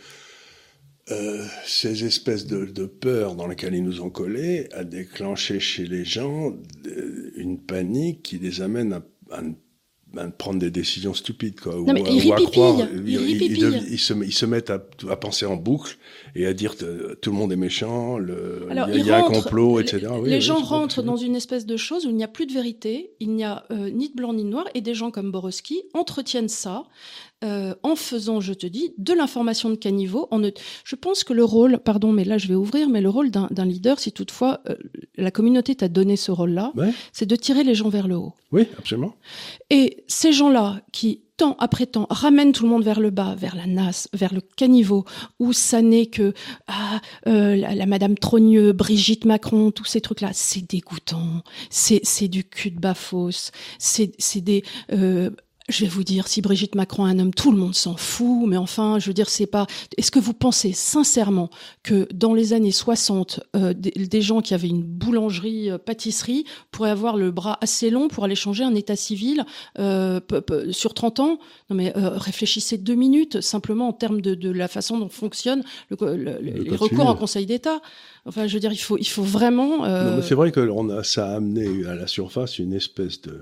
euh, 1.11 1.43
ces 1.65 2.05
espèces 2.05 2.45
de, 2.45 2.65
de 2.65 2.85
peurs 2.85 3.35
dans 3.35 3.47
lesquelles 3.47 3.75
ils 3.75 3.83
nous 3.83 4.01
ont 4.01 4.09
collés 4.09 4.69
a 4.73 4.83
déclenché 4.83 5.59
chez 5.59 5.85
les 5.85 6.05
gens 6.05 6.53
une 7.35 7.59
panique 7.59 8.21
qui 8.21 8.37
les 8.37 8.61
amène 8.61 8.93
à, 8.93 9.01
à, 9.31 9.41
prendre 10.37 10.59
des 10.59 10.71
décisions 10.71 11.13
stupides, 11.13 11.59
quoi. 11.59 11.75
Non, 11.75 11.95
ils, 11.95 12.31
à 12.31 12.35
croire, 12.35 12.79
ils, 13.05 13.99
se, 13.99 14.13
ils, 14.13 14.33
se, 14.33 14.45
mettent 14.45 14.69
à, 14.71 14.83
à, 15.09 15.15
penser 15.15 15.45
en 15.45 15.55
boucle 15.55 15.97
et 16.35 16.45
à 16.47 16.53
dire 16.53 16.77
que 16.77 17.13
tout 17.15 17.31
le 17.31 17.37
monde 17.37 17.53
est 17.53 17.57
méchant, 17.57 18.17
le, 18.17 18.67
il 18.69 19.05
y 19.05 19.11
a, 19.11 19.17
un 19.17 19.29
complot, 19.29 19.79
etc. 19.79 20.07
Les, 20.23 20.31
les 20.31 20.41
gens 20.41 20.61
rentrent 20.61 21.03
dans 21.03 21.15
une 21.15 21.35
espèce 21.35 21.65
de 21.65 21.77
chose 21.77 22.05
où 22.05 22.09
il 22.09 22.15
n'y 22.15 22.23
a 22.23 22.27
plus 22.27 22.47
de 22.47 22.53
vérité, 22.53 23.11
il 23.19 23.35
n'y 23.35 23.43
a 23.43 23.65
euh, 23.71 23.89
ni 23.89 24.09
de 24.09 24.15
blanc 24.15 24.33
ni 24.33 24.43
de 24.43 24.49
noir, 24.49 24.65
et 24.73 24.81
des 24.81 24.95
gens 24.95 25.11
comme 25.11 25.31
Borowski 25.31 25.83
entretiennent 25.93 26.49
ça 26.49 26.85
euh, 27.43 27.73
en 27.83 27.95
faisant, 27.95 28.41
je 28.41 28.53
te 28.53 28.67
dis, 28.67 28.93
de 28.97 29.13
l'information 29.13 29.69
de 29.69 29.75
caniveau. 29.75 30.27
En, 30.31 30.41
je 30.83 30.95
pense 30.95 31.23
que 31.23 31.33
le 31.33 31.43
rôle, 31.43 31.79
pardon, 31.79 32.11
mais 32.11 32.25
là 32.25 32.37
je 32.37 32.47
vais 32.47 32.55
ouvrir, 32.55 32.89
mais 32.89 33.01
le 33.01 33.09
rôle 33.09 33.31
d'un 33.31 33.65
leader, 33.65 33.99
si 33.99 34.11
toutefois 34.11 34.61
euh, 34.69 34.75
la 35.15 35.31
communauté 35.31 35.75
t'a 35.75 35.87
donné 35.87 36.15
ce 36.15 36.31
rôle-là, 36.31 36.73
c'est 37.13 37.25
de 37.25 37.35
tirer 37.35 37.63
les 37.63 37.75
gens 37.75 37.89
vers 37.89 38.07
le 38.07 38.15
haut. 38.15 38.33
Oui, 38.51 38.67
absolument. 38.77 39.15
Et 39.69 40.03
ces 40.07 40.33
gens-là 40.33 40.81
qui 40.91 41.21
temps 41.39 41.55
après 41.59 41.85
temps, 41.85 42.05
ramènent 42.09 42.51
tout 42.51 42.63
le 42.63 42.69
monde 42.69 42.83
vers 42.83 42.99
le 42.99 43.11
bas, 43.11 43.33
vers 43.33 43.55
la 43.55 43.65
nasse, 43.65 44.09
vers 44.13 44.33
le 44.33 44.41
caniveau, 44.41 45.05
où 45.39 45.53
ça 45.53 45.81
n'est 45.81 46.07
que 46.07 46.33
ah, 46.67 46.99
euh, 47.27 47.55
la, 47.55 47.85
Madame 47.85 48.17
Trogneux, 48.17 48.73
Brigitte 48.73 49.23
Macron, 49.23 49.71
tous 49.71 49.85
ces 49.85 50.01
trucs-là, 50.01 50.31
c'est 50.33 50.69
dégoûtant, 50.69 51.41
c'est 51.69 52.01
c'est 52.03 52.27
du 52.27 52.43
cul 52.43 52.71
de 52.71 52.79
bafos, 52.79 53.51
c'est 53.77 54.11
c'est 54.19 54.41
des 54.41 54.63
euh, 54.91 55.29
je 55.69 55.81
vais 55.85 55.89
vous 55.89 56.03
dire, 56.03 56.27
si 56.27 56.41
Brigitte 56.41 56.75
Macron 56.75 57.07
est 57.07 57.11
un 57.11 57.19
homme, 57.19 57.33
tout 57.33 57.51
le 57.51 57.57
monde 57.57 57.75
s'en 57.75 57.95
fout, 57.95 58.47
mais 58.47 58.57
enfin, 58.57 58.99
je 58.99 59.07
veux 59.07 59.13
dire, 59.13 59.29
c'est 59.29 59.45
pas. 59.45 59.67
Est-ce 59.97 60.11
que 60.11 60.19
vous 60.19 60.33
pensez 60.33 60.73
sincèrement 60.73 61.49
que 61.83 62.07
dans 62.13 62.33
les 62.33 62.53
années 62.53 62.71
60, 62.71 63.41
euh, 63.55 63.73
des, 63.73 64.21
gens 64.21 64.41
qui 64.41 64.53
avaient 64.53 64.67
une 64.67 64.83
boulangerie, 64.83 65.69
euh, 65.69 65.77
pâtisserie, 65.77 66.45
pourraient 66.71 66.89
avoir 66.89 67.17
le 67.17 67.31
bras 67.31 67.57
assez 67.61 67.89
long 67.89 68.07
pour 68.07 68.23
aller 68.23 68.35
changer 68.35 68.63
un 68.63 68.75
état 68.75 68.95
civil 68.95 69.45
euh, 69.77 70.19
sur 70.71 70.93
30 70.93 71.19
ans? 71.19 71.39
Non, 71.69 71.75
mais 71.75 71.93
réfléchissez 71.95 72.77
deux 72.77 72.95
minutes 72.95 73.41
simplement 73.41 73.87
en 73.89 73.93
termes 73.93 74.21
de, 74.21 74.49
la 74.49 74.67
façon 74.67 74.97
dont 74.97 75.09
fonctionne 75.09 75.63
le, 75.91 76.39
les 76.41 76.75
recours 76.75 77.07
en 77.07 77.15
Conseil 77.15 77.45
d'État. 77.45 77.81
Enfin, 78.25 78.47
je 78.47 78.53
veux 78.55 78.59
dire, 78.59 78.73
il 78.73 78.77
faut, 78.77 78.97
il 78.97 79.07
faut 79.07 79.23
vraiment. 79.23 79.83
c'est 80.21 80.35
vrai 80.35 80.51
que 80.51 80.59
a, 80.91 81.03
ça 81.03 81.29
a 81.29 81.35
amené 81.35 81.85
à 81.85 81.95
la 81.95 82.07
surface 82.07 82.59
une 82.59 82.73
espèce 82.73 83.21
de 83.21 83.41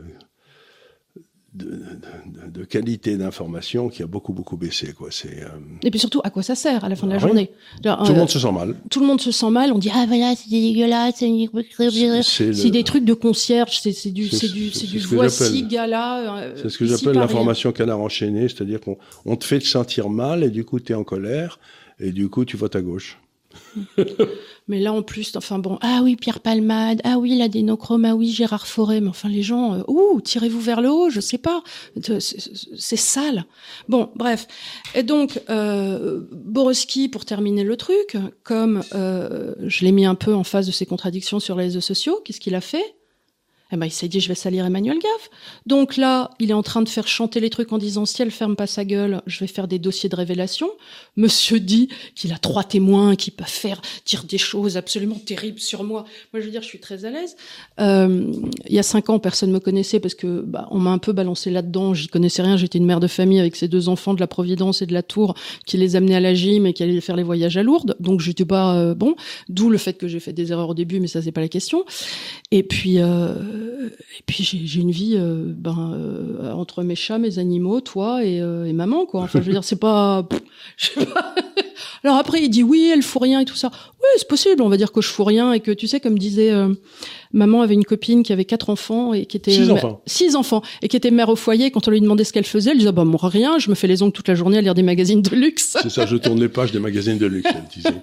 de, 1.58 2.66
qualité 2.66 3.18
d'information 3.18 3.90
qui 3.90 4.04
a 4.04 4.08
beaucoup 4.08 4.34
beaucoup 4.34 4.58
baissé 4.58 4.94
quoi. 4.94 5.10
C'est 5.12 5.44
euh, 5.44 5.48
et 5.84 5.90
puis 5.90 6.00
surtout 6.00 6.22
à 6.24 6.30
quoi 6.30 6.44
ça 6.44 6.56
sert 6.56 6.84
à 6.84 6.90
la 6.90 6.96
fin 6.96 7.08
de 7.08 7.12
la 7.12 7.18
ah 7.18 7.20
journée? 7.20 7.52
Tout 7.82 7.90
le 7.90 8.14
monde 8.16 8.30
se 8.30 8.40
sent 8.40 8.52
mal. 8.52 8.76
tout 8.90 9.00
le 9.00 9.06
monde 9.06 9.22
se 9.22 9.32
sent 9.32 9.50
mal 9.50 9.72
on 9.72 9.78
dit 9.78 9.92
ah 9.94 10.06
voilà 10.08 10.34
c'est 10.36 10.50
dégueulasse 10.50 11.24
c'est 12.30 12.70
des 12.70 12.84
trucs 12.84 13.06
de 13.06 13.14
concierge 13.14 13.80
c'est 13.80 13.94
c'est 13.94 14.12
du 14.12 14.28
c'est 14.30 14.52
du 14.52 14.72
c'est 14.72 14.88
du 14.88 15.00
voici 15.00 15.64
gala 15.64 16.38
euh, 16.38 16.54
c'est 16.62 16.70
ce 16.70 16.78
que 16.78 16.86
j'appelle 16.86 17.16
l'information 17.16 17.72
canard 17.72 18.00
enchaîné 18.00 18.44
c'est-à-dire 18.44 18.82
qu'on 18.82 18.98
on 19.26 19.36
te 19.36 19.46
fait 19.46 19.60
te 19.60 19.66
sentir 19.66 20.10
mal 20.10 20.44
et 20.44 20.50
du 20.50 20.64
coup 20.64 20.80
tu 20.80 20.92
es 20.92 20.96
en 20.96 21.04
colère 21.04 21.60
et 22.00 22.12
du 22.12 22.30
coup 22.30 22.46
tu 22.46 22.58
votes 22.58 22.76
à 22.76 22.82
gauche 22.82 23.20
mais 24.68 24.80
là, 24.80 24.94
en 24.94 25.02
plus, 25.02 25.36
enfin 25.36 25.60
bon, 25.60 25.78
ah 25.82 26.02
oui, 26.04 26.16
Pierre 26.16 26.40
Palmade, 26.40 27.02
ah 27.04 27.18
oui, 27.18 27.38
l'adénochrome, 27.38 28.06
ah 28.06 28.16
oui, 28.16 28.32
Gérard 28.32 28.68
Forêt, 28.68 29.02
mais 29.02 29.10
enfin 29.10 29.30
les 29.30 29.44
gens, 29.44 29.76
euh, 29.76 29.84
ouh, 29.88 30.22
tirez-vous 30.22 30.60
vers 30.60 30.82
le 30.82 30.90
haut, 30.90 31.10
je 31.10 31.20
sais 31.20 31.38
pas, 31.38 31.64
c'est 32.02 32.96
sale. 32.96 33.46
Bon, 33.88 34.10
bref. 34.16 34.48
Et 34.96 35.04
donc, 35.04 35.40
euh, 35.50 36.22
Borowski, 36.32 37.10
pour 37.10 37.26
terminer 37.26 37.64
le 37.64 37.78
truc, 37.78 38.18
comme 38.44 38.84
euh, 38.94 39.54
je 39.66 39.86
l'ai 39.86 39.92
mis 39.92 40.06
un 40.06 40.16
peu 40.16 40.34
en 40.34 40.44
face 40.44 40.68
de 40.68 40.72
ses 40.72 40.86
contradictions 40.86 41.40
sur 41.40 41.56
les 41.56 41.66
réseaux 41.66 41.82
sociaux, 41.82 42.20
qu'est-ce 42.24 42.40
qu'il 42.40 42.56
a 42.56 42.62
fait? 42.62 42.97
Eh 43.72 43.78
ben, 43.78 43.86
il 43.86 43.92
s'est 43.92 44.08
dit, 44.08 44.20
je 44.20 44.30
vais 44.30 44.36
salir 44.36 44.66
Emmanuel 44.66 44.98
Gaff. 44.98 45.30
Donc 45.66 45.98
là, 45.98 46.32
il 46.40 46.52
est 46.52 46.54
en 46.54 46.64
train 46.64 46.82
de 46.82 46.90
faire 46.90 47.08
chanter 47.08 47.40
les 47.40 47.50
trucs 47.50 47.74
en 47.74 47.78
disant, 47.78 48.06
si 48.06 48.22
elle 48.22 48.32
ferme 48.32 48.56
pas 48.56 48.68
sa 48.68 48.86
gueule, 48.86 49.22
je 49.28 49.40
vais 49.40 49.48
faire 49.48 49.68
des 49.68 49.78
dossiers 49.78 50.10
de 50.10 50.16
révélation. 50.16 50.70
Monsieur 51.18 51.60
dit 51.60 51.90
qu'il 52.16 52.32
a 52.32 52.38
trois 52.38 52.64
témoins 52.64 53.16
qui 53.16 53.32
peuvent 53.32 53.48
faire 53.48 53.82
dire 54.06 54.24
des 54.24 54.38
choses 54.38 54.78
absolument 54.78 55.20
terribles 55.20 55.60
sur 55.60 55.84
moi. 55.84 56.06
Moi, 56.32 56.40
je 56.40 56.46
veux 56.46 56.52
dire, 56.52 56.62
je 56.62 56.68
suis 56.68 56.80
très 56.80 57.04
à 57.04 57.12
l'aise. 57.12 57.36
Euh, 57.80 58.32
il 58.68 58.74
y 58.74 58.80
a 58.80 58.84
cinq 58.84 59.10
ans, 59.10 59.20
personne 59.20 59.52
me 59.52 59.60
connaissait 59.60 60.00
parce 60.00 60.16
que 60.16 60.42
bah, 60.42 60.68
on 60.72 60.80
m'a 60.80 60.92
un 60.92 60.98
peu 60.98 61.12
balancé 61.12 61.50
là-dedans. 61.50 61.94
J'y 61.94 62.08
connaissais 62.08 62.42
rien. 62.42 62.56
J'étais 62.56 62.78
une 62.78 62.86
mère 62.86 63.00
de 63.02 63.08
famille 63.08 63.40
avec 63.40 63.56
ses 63.56 63.68
deux 63.68 63.90
enfants 63.90 64.14
de 64.14 64.20
la 64.20 64.28
Providence 64.28 64.82
et 64.82 64.86
de 64.86 64.94
la 64.94 65.04
Tour 65.04 65.36
qui 65.66 65.78
les 65.78 65.96
amenaient 65.96 66.16
à 66.16 66.22
la 66.22 66.34
gym 66.34 66.66
et 66.66 66.74
qui 66.74 66.84
allaient 66.84 67.02
faire 67.02 67.18
les 67.18 67.24
voyages 67.24 67.58
à 67.58 67.64
Lourdes. 67.64 67.98
Donc, 68.00 68.22
j'étais 68.22 68.46
pas 68.46 68.76
euh, 68.78 68.96
bon. 68.96 69.16
D'où 69.50 69.70
le 69.70 69.78
fait 69.78 69.94
que 69.94 70.08
j'ai 70.08 70.20
fait 70.20 70.34
des 70.34 70.52
erreurs 70.52 70.70
au 70.70 70.74
début, 70.74 71.00
mais 71.00 71.08
ça, 71.08 71.22
c'est 71.22 71.32
pas 71.32 71.42
la 71.42 71.50
question. 71.50 71.84
Et 72.52 72.64
puis, 72.64 73.00
euh, 73.00 73.36
et 73.58 74.24
puis 74.26 74.44
j'ai 74.44 74.80
une 74.80 74.92
vie 74.92 75.16
euh, 75.18 75.44
ben, 75.48 75.94
euh, 75.94 76.52
entre 76.52 76.84
mes 76.84 76.96
chats, 76.96 77.18
mes 77.18 77.40
animaux, 77.40 77.82
toi 77.82 78.24
et, 78.24 78.42
euh, 78.42 78.66
et 78.66 78.74
maman 78.74 79.06
quoi. 79.06 79.22
Enfin 79.22 79.40
je 79.40 79.46
veux 79.46 79.52
dire 79.52 79.64
c'est 79.64 79.80
pas, 79.80 80.28
je 80.78 80.88
sais 80.88 81.06
pas. 81.06 81.36
Alors 82.04 82.18
après 82.18 82.42
il 82.42 82.50
dit 82.50 82.64
oui 82.64 82.90
elle 82.94 83.04
fout 83.04 83.22
rien 83.22 83.40
et 83.40 83.46
tout 83.46 83.56
ça. 83.56 83.72
Oui 84.00 84.08
c'est 84.18 84.28
possible 84.28 84.62
on 84.62 84.70
va 84.70 84.78
dire 84.78 84.92
que 84.92 85.02
je 85.02 85.10
fous 85.10 85.24
rien 85.24 85.54
et 85.54 85.60
que 85.60 85.72
tu 85.72 85.88
sais 85.88 86.00
comme 86.00 86.18
disait 86.18 86.52
maman 87.34 87.62
avait 87.62 87.74
une 87.74 87.86
copine 87.86 88.24
qui 88.24 88.34
avait 88.34 88.46
quatre 88.46 88.70
enfants 88.70 89.14
et 89.14 89.26
qui 89.26 89.38
était 89.38 89.52
six 89.52 89.70
enfants 89.70 90.02
six 90.06 90.36
enfants 90.36 90.62
et 90.82 90.88
qui 90.88 90.96
était 90.98 91.12
mère 91.12 91.30
au 91.30 91.36
foyer 91.36 91.72
quand 91.72 91.88
on 91.88 91.92
lui 91.92 92.02
demandait 92.02 92.24
ce 92.24 92.34
qu'elle 92.34 92.46
faisait 92.46 92.72
elle 92.72 92.78
disait 92.78 92.92
bah 92.92 93.04
moi 93.04 93.20
rien 93.24 93.60
je 93.60 93.70
me 93.70 93.76
fais 93.76 93.88
les 93.88 94.04
ongles 94.04 94.14
toute 94.14 94.28
la 94.28 94.36
journée 94.36 94.58
à 94.58 94.62
lire 94.62 94.74
des 94.76 94.84
magazines 94.84 95.22
de 95.22 95.36
luxe. 95.36 95.78
C'est 95.82 95.90
ça 95.90 96.06
je 96.06 96.16
tourne 96.18 96.40
les 96.40 96.50
pages 96.50 96.72
des 96.72 96.80
magazines 96.80 97.18
de 97.18 97.26
luxe 97.26 97.50
elle 97.54 97.64
disait. 97.74 98.02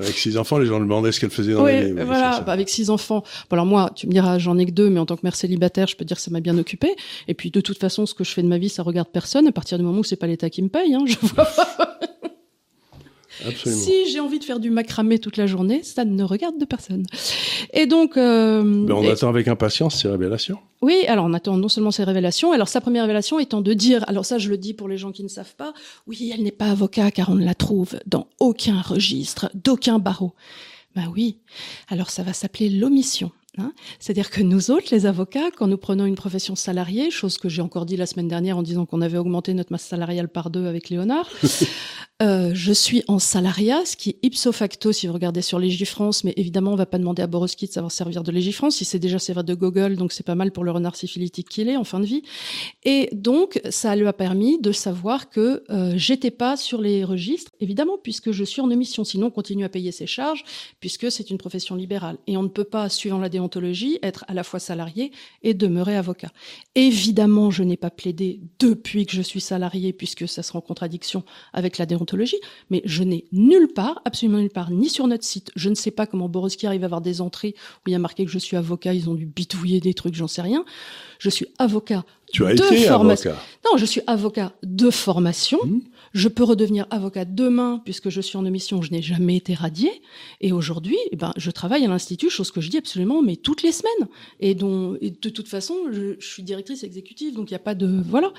Avec 0.00 0.16
six 0.16 0.36
enfants, 0.38 0.58
les 0.58 0.66
gens 0.66 0.78
lui 0.78 0.86
demandaient 0.86 1.12
ce 1.12 1.20
qu'elle 1.20 1.30
faisait 1.30 1.52
dans 1.52 1.64
oui, 1.64 1.72
Oui, 1.94 2.02
voilà. 2.04 2.40
Bah, 2.40 2.52
avec 2.52 2.68
six 2.68 2.88
enfants. 2.90 3.22
Bon, 3.50 3.54
alors 3.54 3.66
moi, 3.66 3.90
tu 3.94 4.06
me 4.06 4.12
diras, 4.12 4.38
j'en 4.38 4.56
ai 4.58 4.64
que 4.64 4.70
deux, 4.70 4.88
mais 4.88 4.98
en 4.98 5.06
tant 5.06 5.16
que 5.16 5.20
mère 5.24 5.36
célibataire, 5.36 5.86
je 5.88 5.96
peux 5.96 6.04
dire 6.04 6.16
que 6.16 6.22
ça 6.22 6.30
m'a 6.30 6.40
bien 6.40 6.56
occupé. 6.56 6.94
Et 7.28 7.34
puis, 7.34 7.50
de 7.50 7.60
toute 7.60 7.78
façon, 7.78 8.06
ce 8.06 8.14
que 8.14 8.24
je 8.24 8.30
fais 8.30 8.42
de 8.42 8.48
ma 8.48 8.58
vie, 8.58 8.70
ça 8.70 8.82
regarde 8.82 9.08
personne. 9.12 9.46
À 9.46 9.52
partir 9.52 9.78
du 9.78 9.84
moment 9.84 9.98
où 9.98 10.04
c'est 10.04 10.16
pas 10.16 10.26
l'État 10.26 10.48
qui 10.48 10.62
me 10.62 10.68
paye, 10.68 10.94
hein, 10.94 11.04
je 11.06 11.16
vois 11.20 11.44
pas. 11.44 12.00
Absolument. 13.46 13.82
Si 13.82 14.10
j'ai 14.10 14.20
envie 14.20 14.38
de 14.38 14.44
faire 14.44 14.60
du 14.60 14.70
macramé 14.70 15.18
toute 15.18 15.36
la 15.36 15.46
journée, 15.46 15.82
ça 15.82 16.04
ne 16.04 16.22
regarde 16.22 16.58
de 16.58 16.64
personne. 16.64 17.04
Et 17.72 17.86
donc, 17.86 18.16
euh, 18.16 18.62
ben 18.62 18.94
on 18.94 19.08
attend 19.08 19.28
avec 19.28 19.48
impatience 19.48 20.02
ces 20.02 20.08
révélations. 20.08 20.58
Oui, 20.82 21.04
alors 21.08 21.26
on 21.26 21.34
attend 21.34 21.56
non 21.56 21.68
seulement 21.68 21.90
ces 21.90 22.04
révélations, 22.04 22.52
alors 22.52 22.68
sa 22.68 22.80
première 22.80 23.02
révélation 23.04 23.38
étant 23.38 23.60
de 23.60 23.74
dire, 23.74 24.04
alors 24.08 24.24
ça 24.24 24.38
je 24.38 24.48
le 24.48 24.56
dis 24.56 24.72
pour 24.72 24.88
les 24.88 24.96
gens 24.96 25.12
qui 25.12 25.22
ne 25.22 25.28
savent 25.28 25.54
pas, 25.56 25.74
oui, 26.06 26.32
elle 26.34 26.42
n'est 26.42 26.50
pas 26.50 26.70
avocat 26.70 27.10
car 27.10 27.28
on 27.30 27.34
ne 27.34 27.44
la 27.44 27.54
trouve 27.54 27.98
dans 28.06 28.28
aucun 28.38 28.80
registre, 28.80 29.50
d'aucun 29.54 29.98
barreau. 29.98 30.32
Ben 30.96 31.12
oui, 31.14 31.38
alors 31.88 32.10
ça 32.10 32.22
va 32.22 32.32
s'appeler 32.32 32.68
l'omission. 32.68 33.30
Hein 33.58 33.72
C'est-à-dire 33.98 34.30
que 34.30 34.42
nous 34.42 34.70
autres, 34.70 34.88
les 34.92 35.06
avocats, 35.06 35.50
quand 35.50 35.66
nous 35.66 35.76
prenons 35.76 36.04
une 36.04 36.14
profession 36.14 36.54
salariée, 36.54 37.10
chose 37.10 37.36
que 37.36 37.48
j'ai 37.48 37.62
encore 37.62 37.84
dit 37.84 37.96
la 37.96 38.06
semaine 38.06 38.28
dernière 38.28 38.56
en 38.56 38.62
disant 38.62 38.86
qu'on 38.86 39.00
avait 39.00 39.18
augmenté 39.18 39.54
notre 39.54 39.72
masse 39.72 39.84
salariale 39.84 40.28
par 40.28 40.50
deux 40.50 40.66
avec 40.66 40.88
Léonard, 40.88 41.28
Euh, 42.22 42.50
je 42.52 42.72
suis 42.72 43.02
en 43.08 43.18
salariat, 43.18 43.86
ce 43.86 43.96
qui 43.96 44.10
est 44.10 44.18
ipso 44.22 44.52
facto 44.52 44.92
si 44.92 45.06
vous 45.06 45.14
regardez 45.14 45.40
sur 45.40 45.58
Légifrance, 45.58 46.22
mais 46.22 46.34
évidemment 46.36 46.72
on 46.72 46.76
va 46.76 46.84
pas 46.84 46.98
demander 46.98 47.22
à 47.22 47.26
Borowski 47.26 47.66
de 47.66 47.72
savoir 47.72 47.90
servir 47.90 48.22
de 48.22 48.30
Légifrance, 48.30 48.82
il 48.82 48.84
sait 48.84 48.98
déjà 48.98 49.18
servir 49.18 49.42
de 49.42 49.54
Google, 49.54 49.96
donc 49.96 50.12
c'est 50.12 50.26
pas 50.26 50.34
mal 50.34 50.52
pour 50.52 50.62
le 50.62 50.70
renard 50.70 50.96
syphilitique 50.96 51.48
qu'il 51.48 51.70
est 51.70 51.78
en 51.78 51.84
fin 51.84 51.98
de 51.98 52.04
vie. 52.04 52.22
Et 52.84 53.08
donc 53.12 53.62
ça 53.70 53.96
lui 53.96 54.06
a 54.06 54.12
permis 54.12 54.60
de 54.60 54.70
savoir 54.70 55.30
que 55.30 55.64
euh, 55.70 55.94
j'étais 55.96 56.30
pas 56.30 56.58
sur 56.58 56.82
les 56.82 57.04
registres, 57.04 57.52
évidemment 57.58 57.96
puisque 57.96 58.32
je 58.32 58.44
suis 58.44 58.60
en 58.60 58.68
émission, 58.68 59.02
sinon 59.02 59.28
on 59.28 59.30
continue 59.30 59.64
à 59.64 59.70
payer 59.70 59.90
ses 59.90 60.06
charges, 60.06 60.44
puisque 60.78 61.10
c'est 61.10 61.30
une 61.30 61.38
profession 61.38 61.74
libérale. 61.74 62.18
Et 62.26 62.36
on 62.36 62.42
ne 62.42 62.48
peut 62.48 62.64
pas, 62.64 62.90
suivant 62.90 63.18
la 63.18 63.30
déontologie, 63.40 63.98
être 64.02 64.24
à 64.28 64.34
la 64.34 64.44
fois 64.44 64.60
salarié 64.60 65.12
et 65.42 65.54
demeurer 65.54 65.96
avocat. 65.96 66.30
Évidemment, 66.74 67.50
je 67.50 67.62
n'ai 67.62 67.76
pas 67.76 67.90
plaidé 67.90 68.40
depuis 68.58 69.06
que 69.06 69.12
je 69.12 69.22
suis 69.22 69.40
salarié, 69.40 69.92
puisque 69.92 70.28
ça 70.28 70.42
sera 70.42 70.58
en 70.58 70.62
contradiction 70.62 71.24
avec 71.52 71.78
la 71.78 71.86
déontologie 71.86 72.40
mais 72.70 72.82
je 72.84 73.02
n'ai 73.02 73.24
nulle 73.32 73.68
part, 73.68 74.00
absolument 74.04 74.38
nulle 74.38 74.50
part, 74.50 74.70
ni 74.70 74.88
sur 74.88 75.06
notre 75.06 75.24
site. 75.24 75.50
Je 75.56 75.68
ne 75.68 75.74
sais 75.74 75.90
pas 75.90 76.06
comment 76.06 76.28
Borowski 76.28 76.66
arrive 76.66 76.82
à 76.82 76.86
avoir 76.86 77.00
des 77.00 77.20
entrées 77.20 77.54
où 77.78 77.88
il 77.88 77.92
y 77.92 77.94
a 77.94 77.98
marqué 77.98 78.24
que 78.24 78.30
je 78.30 78.38
suis 78.38 78.56
avocat, 78.56 78.94
ils 78.94 79.08
ont 79.08 79.14
dû 79.14 79.26
bitouiller 79.26 79.80
des 79.80 79.94
trucs, 79.94 80.14
j'en 80.14 80.28
sais 80.28 80.42
rien. 80.42 80.64
Je 81.18 81.30
suis 81.30 81.46
avocat 81.58 82.04
tu 82.32 82.46
as 82.46 82.54
de 82.54 82.64
été 82.64 82.76
formation. 82.84 83.30
Avocat. 83.30 83.44
Non, 83.64 83.76
je 83.76 83.84
suis 83.84 84.00
avocat 84.06 84.52
de 84.62 84.90
formation. 84.90 85.58
Mmh. 85.64 85.80
Je 86.12 86.28
peux 86.28 86.44
redevenir 86.44 86.86
avocat 86.90 87.24
demain 87.24 87.80
puisque 87.84 88.10
je 88.10 88.20
suis 88.20 88.36
en 88.36 88.44
émission, 88.44 88.82
je 88.82 88.90
n'ai 88.90 89.02
jamais 89.02 89.36
été 89.36 89.54
radié. 89.54 89.90
Et 90.40 90.52
aujourd'hui, 90.52 90.96
eh 91.12 91.16
ben, 91.16 91.32
je 91.36 91.50
travaille 91.50 91.84
à 91.84 91.88
l'institut, 91.88 92.30
chose 92.30 92.50
que 92.50 92.60
je 92.60 92.68
dis 92.68 92.78
absolument, 92.78 93.22
mais 93.22 93.36
toutes 93.36 93.62
les 93.62 93.72
semaines. 93.72 94.08
Et 94.40 94.54
dont, 94.54 94.96
et 95.00 95.10
de 95.10 95.28
toute 95.28 95.48
façon, 95.48 95.74
je, 95.92 96.16
je 96.18 96.26
suis 96.26 96.42
directrice 96.42 96.82
exécutive, 96.82 97.34
donc 97.34 97.50
il 97.50 97.54
n'y 97.54 97.56
a 97.56 97.60
pas 97.60 97.74
de, 97.74 98.02
voilà. 98.04 98.32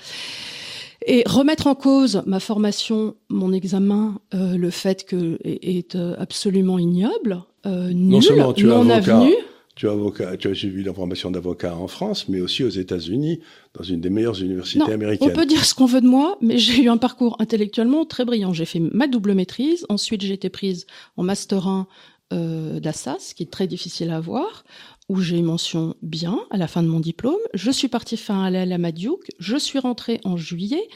Et 1.08 1.24
remettre 1.26 1.68
en 1.68 1.76
cause 1.76 2.22
ma 2.28 2.40
formation, 2.40 3.16
mon 3.30 3.54
examen, 3.54 4.20
euh, 4.34 4.56
le 4.56 4.70
fait 4.70 5.04
que 5.04 5.40
est, 5.44 5.96
euh, 5.96 6.16
absolument 6.20 6.78
ignoble, 6.78 7.44
euh, 7.66 7.90
nul, 7.90 8.10
non 8.10 8.22
seulement 8.22 8.54
tu 8.54 8.66
non 8.66 8.90
avenu. 8.90 9.34
Tu 9.76 9.88
as, 9.88 9.92
avocat, 9.92 10.36
tu 10.38 10.50
as 10.50 10.54
suivi 10.54 10.84
la 10.84 10.94
formation 10.94 11.32
d'avocat 11.32 11.76
en 11.76 11.88
France, 11.88 12.28
mais 12.28 12.42
aussi 12.42 12.64
aux 12.64 12.70
États-Unis, 12.70 13.40
dans 13.74 13.84
une 13.84 14.02
des 14.02 14.10
meilleures 14.10 14.42
universités 14.42 14.80
non, 14.80 14.88
américaines. 14.88 15.30
On 15.32 15.34
peut 15.34 15.46
dire 15.46 15.64
ce 15.64 15.74
qu'on 15.74 15.86
veut 15.86 16.02
de 16.02 16.08
moi, 16.08 16.38
mais 16.42 16.58
j'ai 16.58 16.84
eu 16.84 16.90
un 16.90 16.98
parcours 16.98 17.38
intellectuellement 17.40 18.06
très 18.06 18.26
brillant. 18.26 18.52
J'ai 18.52 18.66
fait 18.66 18.80
ma 18.80 19.08
double 19.08 19.34
maîtrise, 19.34 19.86
ensuite 19.90 20.22
j'ai 20.22 20.34
été 20.34 20.50
prise 20.50 20.88
en 21.16 21.24
master 21.24 21.68
1 21.68 21.88
euh, 22.34 22.80
d'Assas, 22.80 23.34
qui 23.36 23.44
est 23.44 23.52
très 23.52 23.68
difficile 23.68 24.10
à 24.10 24.18
avoir 24.18 24.66
où 25.12 25.20
j'ai 25.20 25.38
eu 25.38 25.42
mention 25.42 25.96
bien 26.02 26.40
à 26.52 26.58
la 26.58 26.68
fin 26.68 26.84
de 26.84 26.88
mon 26.88 27.02
diplôme. 27.02 27.36
Je 27.54 27.70
suis 27.70 27.90
partie 27.90 28.16
fin 28.16 28.44
à 28.44 28.50
la 28.50 28.78
Madiouk. 28.78 29.30
Je 29.40 29.58
suis 29.58 29.78
rentrée 29.78 30.22
en 30.24 30.38
juillet. 30.38 30.88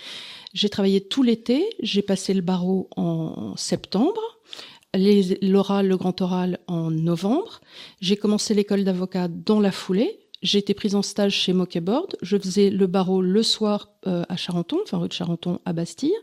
J'ai 0.54 0.70
travaillé 0.70 1.02
tout 1.02 1.22
l'été. 1.22 1.66
J'ai 1.82 2.02
passé 2.02 2.34
le 2.34 2.40
barreau 2.40 2.88
en 2.96 3.58
septembre. 3.58 4.35
L'oral, 5.42 5.88
le 5.88 5.98
grand 5.98 6.22
oral 6.22 6.60
en 6.68 6.92
novembre. 6.92 7.62
J'ai 8.02 8.16
commencé 8.16 8.54
l'école 8.54 8.84
d'avocat 8.84 9.28
dans 9.28 9.60
la 9.60 9.72
foulée. 9.72 10.20
j'ai 10.42 10.60
été 10.60 10.74
prise 10.74 10.96
en 10.96 11.02
stage 11.02 11.34
chez 11.34 11.54
Moquet-Board. 11.54 12.18
Je 12.22 12.38
faisais 12.38 12.70
le 12.70 12.88
barreau 12.88 13.22
le 13.22 13.42
soir 13.42 13.90
euh, 14.06 14.24
à 14.30 14.36
Charenton, 14.38 14.78
enfin 14.84 14.98
rue 14.98 15.08
de 15.08 15.14
Charenton 15.14 15.60
à 15.66 15.74
Bastille. 15.74 16.14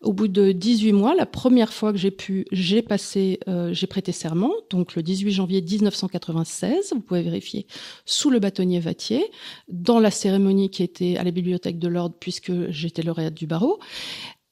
Au 0.00 0.12
bout 0.12 0.28
de 0.28 0.52
18 0.52 0.92
mois, 0.92 1.14
la 1.14 1.26
première 1.26 1.72
fois 1.72 1.92
que 1.92 1.98
j'ai 1.98 2.10
pu, 2.10 2.46
j'ai 2.52 2.80
passé, 2.80 3.38
euh, 3.48 3.74
j'ai 3.74 3.86
prêté 3.86 4.12
serment, 4.12 4.52
donc 4.70 4.94
le 4.96 5.02
18 5.02 5.30
janvier 5.30 5.60
1996. 5.60 6.92
Vous 6.94 7.00
pouvez 7.00 7.22
vérifier 7.22 7.66
sous 8.06 8.30
le 8.30 8.38
bâtonnier 8.38 8.80
Vatier, 8.80 9.30
dans 9.68 10.00
la 10.00 10.10
cérémonie 10.10 10.70
qui 10.70 10.82
était 10.82 11.16
à 11.16 11.22
la 11.22 11.30
bibliothèque 11.30 11.78
de 11.78 11.88
l'ordre, 11.88 12.16
puisque 12.18 12.70
j'étais 12.70 13.02
lauréate 13.02 13.34
du 13.34 13.46
barreau. 13.46 13.78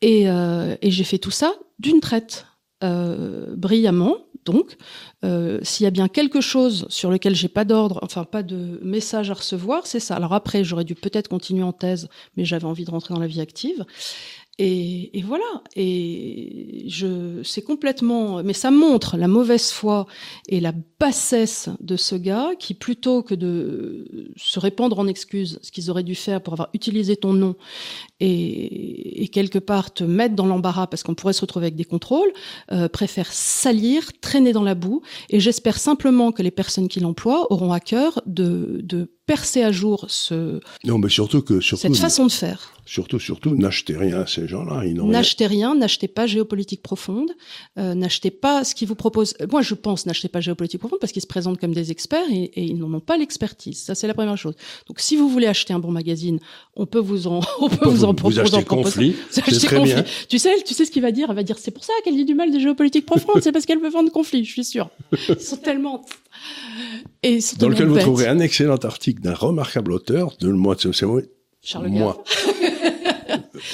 Et, 0.00 0.28
euh, 0.28 0.76
et 0.80 0.90
j'ai 0.90 1.04
fait 1.04 1.18
tout 1.18 1.30
ça 1.30 1.54
d'une 1.78 2.00
traite, 2.00 2.46
brillamment, 2.80 4.16
donc, 4.48 4.76
euh, 5.26 5.58
s'il 5.62 5.84
y 5.84 5.86
a 5.86 5.90
bien 5.90 6.08
quelque 6.08 6.40
chose 6.40 6.86
sur 6.88 7.10
lequel 7.10 7.34
j'ai 7.34 7.48
pas 7.48 7.66
d'ordre, 7.66 7.98
enfin 8.02 8.24
pas 8.24 8.42
de 8.42 8.80
message 8.82 9.30
à 9.30 9.34
recevoir, 9.34 9.86
c'est 9.86 10.00
ça. 10.00 10.16
Alors 10.16 10.32
après, 10.32 10.64
j'aurais 10.64 10.84
dû 10.84 10.94
peut-être 10.94 11.28
continuer 11.28 11.62
en 11.62 11.72
thèse, 11.72 12.08
mais 12.36 12.46
j'avais 12.46 12.64
envie 12.64 12.86
de 12.86 12.90
rentrer 12.90 13.12
dans 13.12 13.20
la 13.20 13.26
vie 13.26 13.42
active. 13.42 13.84
Et, 14.58 15.16
et, 15.16 15.22
voilà. 15.22 15.62
Et 15.76 16.84
je, 16.88 17.42
c'est 17.44 17.62
complètement, 17.62 18.42
mais 18.42 18.52
ça 18.52 18.72
montre 18.72 19.16
la 19.16 19.28
mauvaise 19.28 19.70
foi 19.70 20.06
et 20.48 20.58
la 20.58 20.72
bassesse 20.98 21.68
de 21.80 21.96
ce 21.96 22.16
gars 22.16 22.50
qui, 22.58 22.74
plutôt 22.74 23.22
que 23.22 23.34
de 23.36 24.32
se 24.36 24.58
répandre 24.58 24.98
en 24.98 25.06
excuses, 25.06 25.60
ce 25.62 25.70
qu'ils 25.70 25.90
auraient 25.90 26.02
dû 26.02 26.16
faire 26.16 26.42
pour 26.42 26.54
avoir 26.54 26.70
utilisé 26.74 27.16
ton 27.16 27.32
nom 27.32 27.54
et, 28.18 29.22
et 29.22 29.28
quelque 29.28 29.60
part 29.60 29.94
te 29.94 30.02
mettre 30.02 30.34
dans 30.34 30.46
l'embarras 30.46 30.88
parce 30.88 31.04
qu'on 31.04 31.14
pourrait 31.14 31.34
se 31.34 31.42
retrouver 31.42 31.66
avec 31.66 31.76
des 31.76 31.84
contrôles, 31.84 32.32
euh, 32.72 32.88
préfère 32.88 33.32
salir, 33.32 34.10
traîner 34.20 34.52
dans 34.52 34.64
la 34.64 34.74
boue. 34.74 35.02
Et 35.30 35.38
j'espère 35.38 35.78
simplement 35.78 36.32
que 36.32 36.42
les 36.42 36.50
personnes 36.50 36.88
qui 36.88 36.98
l'emploient 36.98 37.52
auront 37.52 37.72
à 37.72 37.80
cœur 37.80 38.20
de, 38.26 38.80
de 38.82 39.17
percer 39.28 39.62
à 39.62 39.70
jour 39.70 40.06
ce, 40.08 40.58
non, 40.84 40.96
mais 40.96 41.10
surtout 41.10 41.42
que, 41.42 41.60
surtout, 41.60 41.82
cette 41.82 41.96
façon 41.96 42.26
de 42.26 42.32
faire. 42.32 42.72
Surtout, 42.86 43.20
surtout, 43.20 43.54
n'achetez 43.54 43.94
rien 43.94 44.22
à 44.22 44.26
ces 44.26 44.48
gens-là. 44.48 44.82
N'achetez 44.84 45.46
rien, 45.46 45.74
n'achetez 45.74 46.08
pas 46.08 46.26
géopolitique 46.26 46.82
profonde, 46.82 47.30
euh, 47.76 47.94
n'achetez 47.94 48.30
pas 48.30 48.64
ce 48.64 48.74
qu'ils 48.74 48.88
vous 48.88 48.94
proposent. 48.94 49.34
Moi, 49.52 49.60
je 49.60 49.74
pense 49.74 50.06
n'achetez 50.06 50.28
pas 50.28 50.40
géopolitique 50.40 50.80
profonde 50.80 50.98
parce 50.98 51.12
qu'ils 51.12 51.20
se 51.20 51.26
présentent 51.26 51.60
comme 51.60 51.74
des 51.74 51.90
experts 51.90 52.30
et, 52.30 52.44
et 52.44 52.62
ils 52.62 52.78
n'en 52.78 52.90
ont 52.94 53.00
pas 53.00 53.18
l'expertise. 53.18 53.78
Ça, 53.78 53.94
c'est 53.94 54.06
la 54.06 54.14
première 54.14 54.38
chose. 54.38 54.54
Donc, 54.86 55.00
si 55.00 55.16
vous 55.16 55.28
voulez 55.28 55.46
acheter 55.46 55.74
un 55.74 55.78
bon 55.78 55.90
magazine, 55.90 56.40
on 56.74 56.86
peut 56.86 56.98
vous 56.98 57.26
en, 57.26 57.40
on 57.60 57.68
peut 57.68 57.90
vous, 57.90 58.04
en 58.04 58.14
proposer. 58.14 58.40
Vous 58.40 58.54
achetez 58.54 58.64
conflit, 58.64 59.14
c'est 59.28 59.42
très 59.42 59.76
conflit. 59.76 59.92
bien. 59.92 60.04
Tu 60.30 60.38
sais, 60.38 60.62
tu 60.64 60.72
sais 60.72 60.86
ce 60.86 60.90
qu'il 60.90 61.02
va 61.02 61.12
dire? 61.12 61.26
Elle 61.28 61.36
va 61.36 61.42
dire, 61.42 61.58
c'est 61.58 61.72
pour 61.72 61.84
ça 61.84 61.92
qu'elle 62.02 62.16
dit 62.16 62.24
du 62.24 62.34
mal 62.34 62.50
des 62.50 62.60
géopolitiques 62.60 63.04
profondes, 63.04 63.40
c'est 63.42 63.52
parce 63.52 63.66
qu'elle 63.66 63.80
veut 63.80 63.90
vendre 63.90 64.10
conflit, 64.10 64.46
je 64.46 64.52
suis 64.52 64.64
sûr. 64.64 64.88
Ils 65.28 65.38
sont 65.38 65.58
tellement 65.58 66.06
et 67.22 67.40
dans 67.58 67.68
lequel 67.68 67.88
vous 67.88 67.98
trouverez 67.98 68.28
un 68.28 68.38
excellent 68.38 68.76
article 68.76 69.20
d'un 69.22 69.34
remarquable 69.34 69.92
auteur 69.92 70.36
de 70.40 70.48
le 70.48 70.54
mois 70.54 70.74
de 70.74 70.80
Charles 71.62 71.88
moi. 71.88 72.22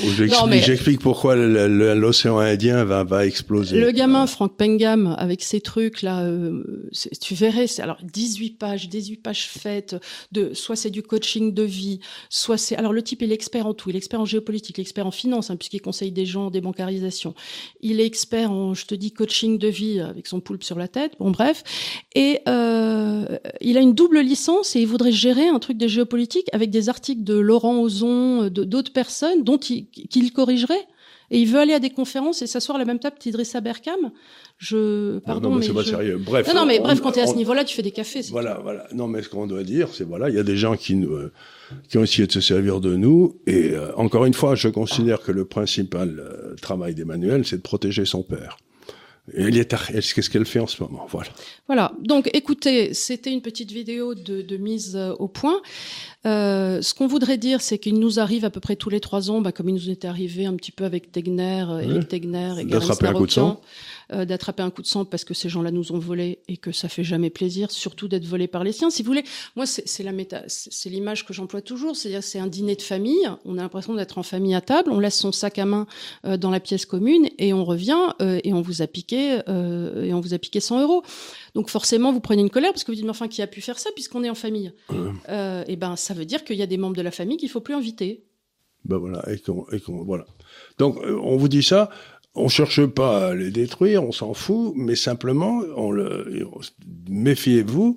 J'explique 0.00 1.00
pourquoi 1.00 1.36
l'océan 1.36 2.38
Indien 2.38 2.84
va, 2.84 3.04
va 3.04 3.26
exploser. 3.26 3.78
Le 3.78 3.90
gamin 3.92 4.26
Frank 4.26 4.56
Pengam 4.56 5.14
avec 5.18 5.42
ses 5.42 5.60
trucs 5.60 6.02
là, 6.02 6.22
euh, 6.22 6.88
tu 7.20 7.34
verrais, 7.34 7.66
c'est 7.66 7.82
alors 7.82 7.98
18 8.02 8.58
pages, 8.58 8.88
18 8.88 9.16
pages 9.16 9.48
faites 9.48 9.96
de 10.32 10.54
soit 10.54 10.76
c'est 10.76 10.90
du 10.90 11.02
coaching 11.02 11.54
de 11.54 11.62
vie, 11.62 12.00
soit 12.28 12.58
c'est 12.58 12.76
alors 12.76 12.92
le 12.92 13.02
type 13.02 13.22
il 13.22 13.30
est 13.30 13.34
expert 13.34 13.66
en 13.66 13.74
tout, 13.74 13.90
il 13.90 13.96
est 13.96 13.98
expert 13.98 14.20
en 14.20 14.24
géopolitique, 14.24 14.78
il 14.78 14.80
est 14.80 14.82
expert 14.82 15.06
en 15.06 15.10
finance 15.10 15.50
hein, 15.50 15.56
puisqu'il 15.56 15.80
conseille 15.80 16.12
des 16.12 16.26
gens 16.26 16.46
en 16.46 16.50
débancarisation, 16.50 17.34
il 17.80 18.00
est 18.00 18.06
expert 18.06 18.50
en 18.50 18.74
je 18.74 18.86
te 18.86 18.94
dis 18.94 19.12
coaching 19.12 19.58
de 19.58 19.68
vie 19.68 20.00
avec 20.00 20.26
son 20.26 20.40
poulpe 20.40 20.64
sur 20.64 20.78
la 20.78 20.88
tête, 20.88 21.12
bon 21.18 21.30
bref, 21.30 21.62
et 22.14 22.40
euh, 22.48 23.24
il 23.60 23.76
a 23.76 23.80
une 23.80 23.94
double 23.94 24.20
licence 24.20 24.76
et 24.76 24.80
il 24.80 24.86
voudrait 24.86 25.12
gérer 25.12 25.48
un 25.48 25.58
truc 25.58 25.78
de 25.78 25.88
géopolitique 25.88 26.48
avec 26.52 26.70
des 26.70 26.88
articles 26.88 27.22
de 27.22 27.34
Laurent 27.34 27.80
Ozon, 27.80 28.48
d'autres 28.48 28.92
personnes 28.92 29.44
dont 29.44 29.58
il 29.58 29.83
qu'il 29.90 30.32
corrigerait. 30.32 30.86
Et 31.30 31.38
il 31.38 31.48
veut 31.48 31.58
aller 31.58 31.72
à 31.72 31.80
des 31.80 31.90
conférences 31.90 32.42
et 32.42 32.46
s'asseoir 32.46 32.76
à 32.76 32.78
la 32.78 32.84
même 32.84 32.98
table 32.98 33.16
qu'Idrissa 33.18 33.60
Berkham. 33.60 34.12
Je, 34.58 35.18
pardon, 35.20 35.50
non, 35.50 35.56
mais, 35.56 35.66
c'est 35.66 35.72
pas 35.72 35.84
sérieux. 35.84 36.18
Bref. 36.18 36.46
Non, 36.48 36.60
non, 36.60 36.66
mais 36.66 36.78
bref, 36.78 37.00
quand 37.00 37.12
tu 37.12 37.18
es 37.18 37.22
à 37.22 37.26
ce 37.26 37.34
niveau-là, 37.34 37.64
tu 37.64 37.74
fais 37.74 37.82
des 37.82 37.90
cafés. 37.90 38.20
Voilà, 38.30 38.60
voilà. 38.62 38.86
Non, 38.92 39.08
mais 39.08 39.22
ce 39.22 39.28
qu'on 39.28 39.46
doit 39.46 39.64
dire, 39.64 39.88
c'est 39.92 40.04
voilà, 40.04 40.28
il 40.28 40.36
y 40.36 40.38
a 40.38 40.42
des 40.42 40.56
gens 40.56 40.76
qui 40.76 40.94
nous, 40.94 41.12
euh, 41.12 41.32
qui 41.88 41.98
ont 41.98 42.02
essayé 42.02 42.26
de 42.26 42.32
se 42.32 42.40
servir 42.40 42.80
de 42.80 42.94
nous. 42.94 43.40
Et 43.46 43.70
euh, 43.70 43.94
encore 43.96 44.26
une 44.26 44.34
fois, 44.34 44.54
je 44.54 44.68
considère 44.68 45.22
que 45.22 45.32
le 45.32 45.44
principal 45.46 46.18
euh, 46.18 46.54
travail 46.56 46.94
d'Emmanuel, 46.94 47.46
c'est 47.46 47.56
de 47.56 47.62
protéger 47.62 48.04
son 48.04 48.22
père. 48.22 48.58
Elle 49.32 49.56
est, 49.56 49.70
qu'est-ce 49.70 50.28
qu'elle 50.28 50.44
fait 50.44 50.60
en 50.60 50.66
ce 50.66 50.82
moment 50.82 51.06
Voilà. 51.10 51.30
Voilà. 51.66 51.92
Donc, 52.00 52.28
écoutez, 52.34 52.92
c'était 52.92 53.32
une 53.32 53.40
petite 53.40 53.72
vidéo 53.72 54.14
de, 54.14 54.42
de 54.42 54.56
mise 54.58 54.98
au 55.18 55.28
point. 55.28 55.62
Euh, 56.26 56.80
ce 56.80 56.94
qu'on 56.94 57.06
voudrait 57.06 57.36
dire, 57.36 57.60
c'est 57.60 57.78
qu'il 57.78 57.98
nous 57.98 58.18
arrive 58.18 58.44
à 58.44 58.50
peu 58.50 58.60
près 58.60 58.76
tous 58.76 58.88
les 58.88 59.00
trois 59.00 59.30
ans, 59.30 59.42
bah, 59.42 59.52
comme 59.52 59.68
il 59.68 59.74
nous 59.74 59.90
était 59.90 60.08
arrivé 60.08 60.46
un 60.46 60.54
petit 60.54 60.72
peu 60.72 60.84
avec 60.84 61.12
Tegner, 61.12 61.64
euh, 61.68 61.80
Eric 61.80 62.08
Tegner 62.08 62.54
et 62.60 62.64
de 62.64 62.78
sang, 63.28 63.60
euh, 64.12 64.24
d'attraper 64.24 64.62
un 64.62 64.70
coup 64.70 64.82
de 64.82 64.86
sang 64.86 65.04
parce 65.04 65.24
que 65.24 65.34
ces 65.34 65.48
gens-là 65.48 65.70
nous 65.70 65.92
ont 65.92 65.98
volé 65.98 66.40
et 66.48 66.56
que 66.56 66.72
ça 66.72 66.88
fait 66.88 67.04
jamais 67.04 67.30
plaisir, 67.30 67.70
surtout 67.70 68.08
d'être 68.08 68.24
volé 68.24 68.46
par 68.46 68.64
les 68.64 68.72
siens. 68.72 68.90
Si 68.90 69.02
vous 69.02 69.08
voulez, 69.08 69.24
moi 69.56 69.66
c'est 69.66 70.02
la 70.02 70.12
méta, 70.12 70.42
c'est 70.46 70.90
l'image 70.90 71.24
que 71.24 71.32
j'emploie 71.32 71.62
toujours, 71.62 71.96
c'est-à-dire 71.96 72.22
c'est 72.22 72.38
un 72.38 72.46
dîner 72.46 72.76
de 72.76 72.82
famille. 72.82 73.28
On 73.44 73.58
a 73.58 73.62
l'impression 73.62 73.94
d'être 73.94 74.18
en 74.18 74.22
famille 74.22 74.54
à 74.54 74.60
table, 74.60 74.90
on 74.90 75.00
laisse 75.00 75.18
son 75.18 75.32
sac 75.32 75.58
à 75.58 75.64
main 75.64 75.86
euh, 76.24 76.36
dans 76.36 76.50
la 76.50 76.60
pièce 76.60 76.86
commune 76.86 77.28
et 77.38 77.52
on 77.52 77.64
revient 77.64 78.12
euh, 78.20 78.40
et 78.44 78.52
on 78.52 78.60
vous 78.60 78.82
a 78.82 78.86
piqué 78.86 79.40
et 79.46 80.12
on 80.12 80.20
vous 80.20 80.34
a 80.34 80.38
piqué 80.38 80.60
100 80.60 80.82
euros. 80.82 81.02
Donc 81.54 81.68
forcément, 81.68 82.12
vous 82.12 82.20
prenez 82.20 82.42
une 82.42 82.50
colère 82.50 82.72
parce 82.72 82.84
que 82.84 82.90
vous 82.90 82.96
dites, 82.96 83.04
mais 83.04 83.10
enfin, 83.10 83.28
qui 83.28 83.42
a 83.42 83.46
pu 83.46 83.60
faire 83.60 83.78
ça 83.78 83.90
puisqu'on 83.94 84.24
est 84.24 84.30
en 84.30 84.34
famille? 84.34 84.72
Et 85.68 85.76
ben, 85.76 85.96
ça 85.96 86.14
veut 86.14 86.24
dire 86.24 86.44
qu'il 86.44 86.56
y 86.56 86.62
a 86.62 86.66
des 86.66 86.76
membres 86.76 86.96
de 86.96 87.02
la 87.02 87.10
famille 87.10 87.36
qu'il 87.36 87.48
faut 87.48 87.60
plus 87.60 87.74
inviter. 87.74 88.24
Ben 88.84 88.98
voilà, 88.98 89.22
et 89.32 89.38
qu'on, 89.38 89.64
voilà. 90.04 90.26
Donc, 90.78 90.98
on 91.02 91.36
vous 91.36 91.48
dit 91.48 91.62
ça, 91.62 91.88
on 92.34 92.48
cherche 92.48 92.84
pas 92.86 93.28
à 93.28 93.34
les 93.34 93.50
détruire, 93.50 94.04
on 94.04 94.12
s'en 94.12 94.34
fout, 94.34 94.72
mais 94.76 94.96
simplement, 94.96 95.62
on 95.76 95.90
le, 95.90 96.46
méfiez-vous, 97.08 97.96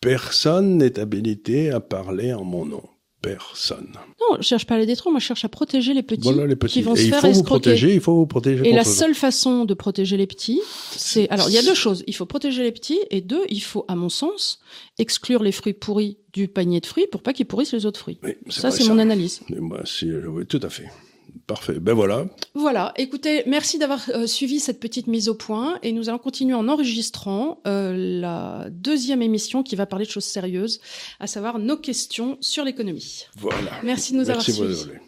personne 0.00 0.78
n'est 0.78 0.98
habilité 0.98 1.70
à 1.70 1.80
parler 1.80 2.32
en 2.32 2.44
mon 2.44 2.66
nom 2.66 2.82
personne. 3.24 3.88
Non, 4.20 4.36
je 4.38 4.42
cherche 4.42 4.66
pas 4.66 4.74
à 4.74 4.78
les 4.78 4.86
détruire, 4.86 5.10
moi 5.10 5.20
je 5.20 5.24
cherche 5.24 5.44
à 5.44 5.48
protéger 5.48 5.94
les 5.94 6.02
petits, 6.02 6.22
voilà, 6.22 6.46
les 6.46 6.56
petits. 6.56 6.74
qui 6.74 6.82
vont 6.82 6.94
et 6.94 6.98
se 6.98 7.04
il 7.04 7.10
faire 7.10 7.22
faut 7.22 7.32
vous 7.32 7.42
protéger, 7.42 7.94
il 7.94 8.00
faut 8.00 8.14
vous 8.14 8.26
protéger. 8.26 8.68
Et 8.68 8.72
la 8.72 8.84
seule 8.84 9.14
façon 9.14 9.64
de 9.64 9.74
protéger 9.74 10.16
les 10.16 10.26
petits, 10.26 10.60
c'est 10.90 11.28
alors 11.30 11.48
il 11.48 11.54
y 11.54 11.58
a 11.58 11.62
deux 11.62 11.74
choses. 11.74 12.04
Il 12.06 12.14
faut 12.14 12.26
protéger 12.26 12.62
les 12.62 12.72
petits 12.72 13.00
et 13.10 13.22
deux, 13.22 13.42
il 13.48 13.62
faut, 13.62 13.84
à 13.88 13.96
mon 13.96 14.10
sens, 14.10 14.60
exclure 14.98 15.42
les 15.42 15.52
fruits 15.52 15.72
pourris 15.72 16.18
du 16.32 16.48
panier 16.48 16.80
de 16.80 16.86
fruits 16.86 17.06
pour 17.10 17.22
pas 17.22 17.32
qu'ils 17.32 17.46
pourrissent 17.46 17.72
les 17.72 17.86
autres 17.86 18.00
fruits. 18.00 18.18
Oui, 18.22 18.34
Ça, 18.48 18.70
c'est 18.70 18.86
mon 18.86 18.98
analyse. 18.98 19.40
Et 19.48 19.60
moi, 19.60 19.80
si, 19.84 20.12
oui, 20.12 20.44
tout 20.46 20.60
à 20.62 20.68
fait. 20.68 20.88
Parfait. 21.46 21.78
Ben 21.78 21.92
voilà. 21.92 22.26
Voilà, 22.54 22.94
écoutez, 22.96 23.42
merci 23.46 23.78
d'avoir 23.78 24.00
euh, 24.14 24.26
suivi 24.26 24.60
cette 24.60 24.80
petite 24.80 25.06
mise 25.06 25.28
au 25.28 25.34
point 25.34 25.78
et 25.82 25.92
nous 25.92 26.08
allons 26.08 26.18
continuer 26.18 26.54
en 26.54 26.68
enregistrant 26.68 27.60
euh, 27.66 27.94
la 28.20 28.68
deuxième 28.70 29.20
émission 29.20 29.62
qui 29.62 29.76
va 29.76 29.84
parler 29.84 30.06
de 30.06 30.10
choses 30.10 30.24
sérieuses, 30.24 30.80
à 31.20 31.26
savoir 31.26 31.58
nos 31.58 31.76
questions 31.76 32.38
sur 32.40 32.64
l'économie. 32.64 33.26
Voilà. 33.36 33.72
Merci 33.82 34.12
de 34.12 34.18
nous 34.18 34.26
Merci 34.26 34.62
avoir 34.62 34.74
suivis. 34.74 34.98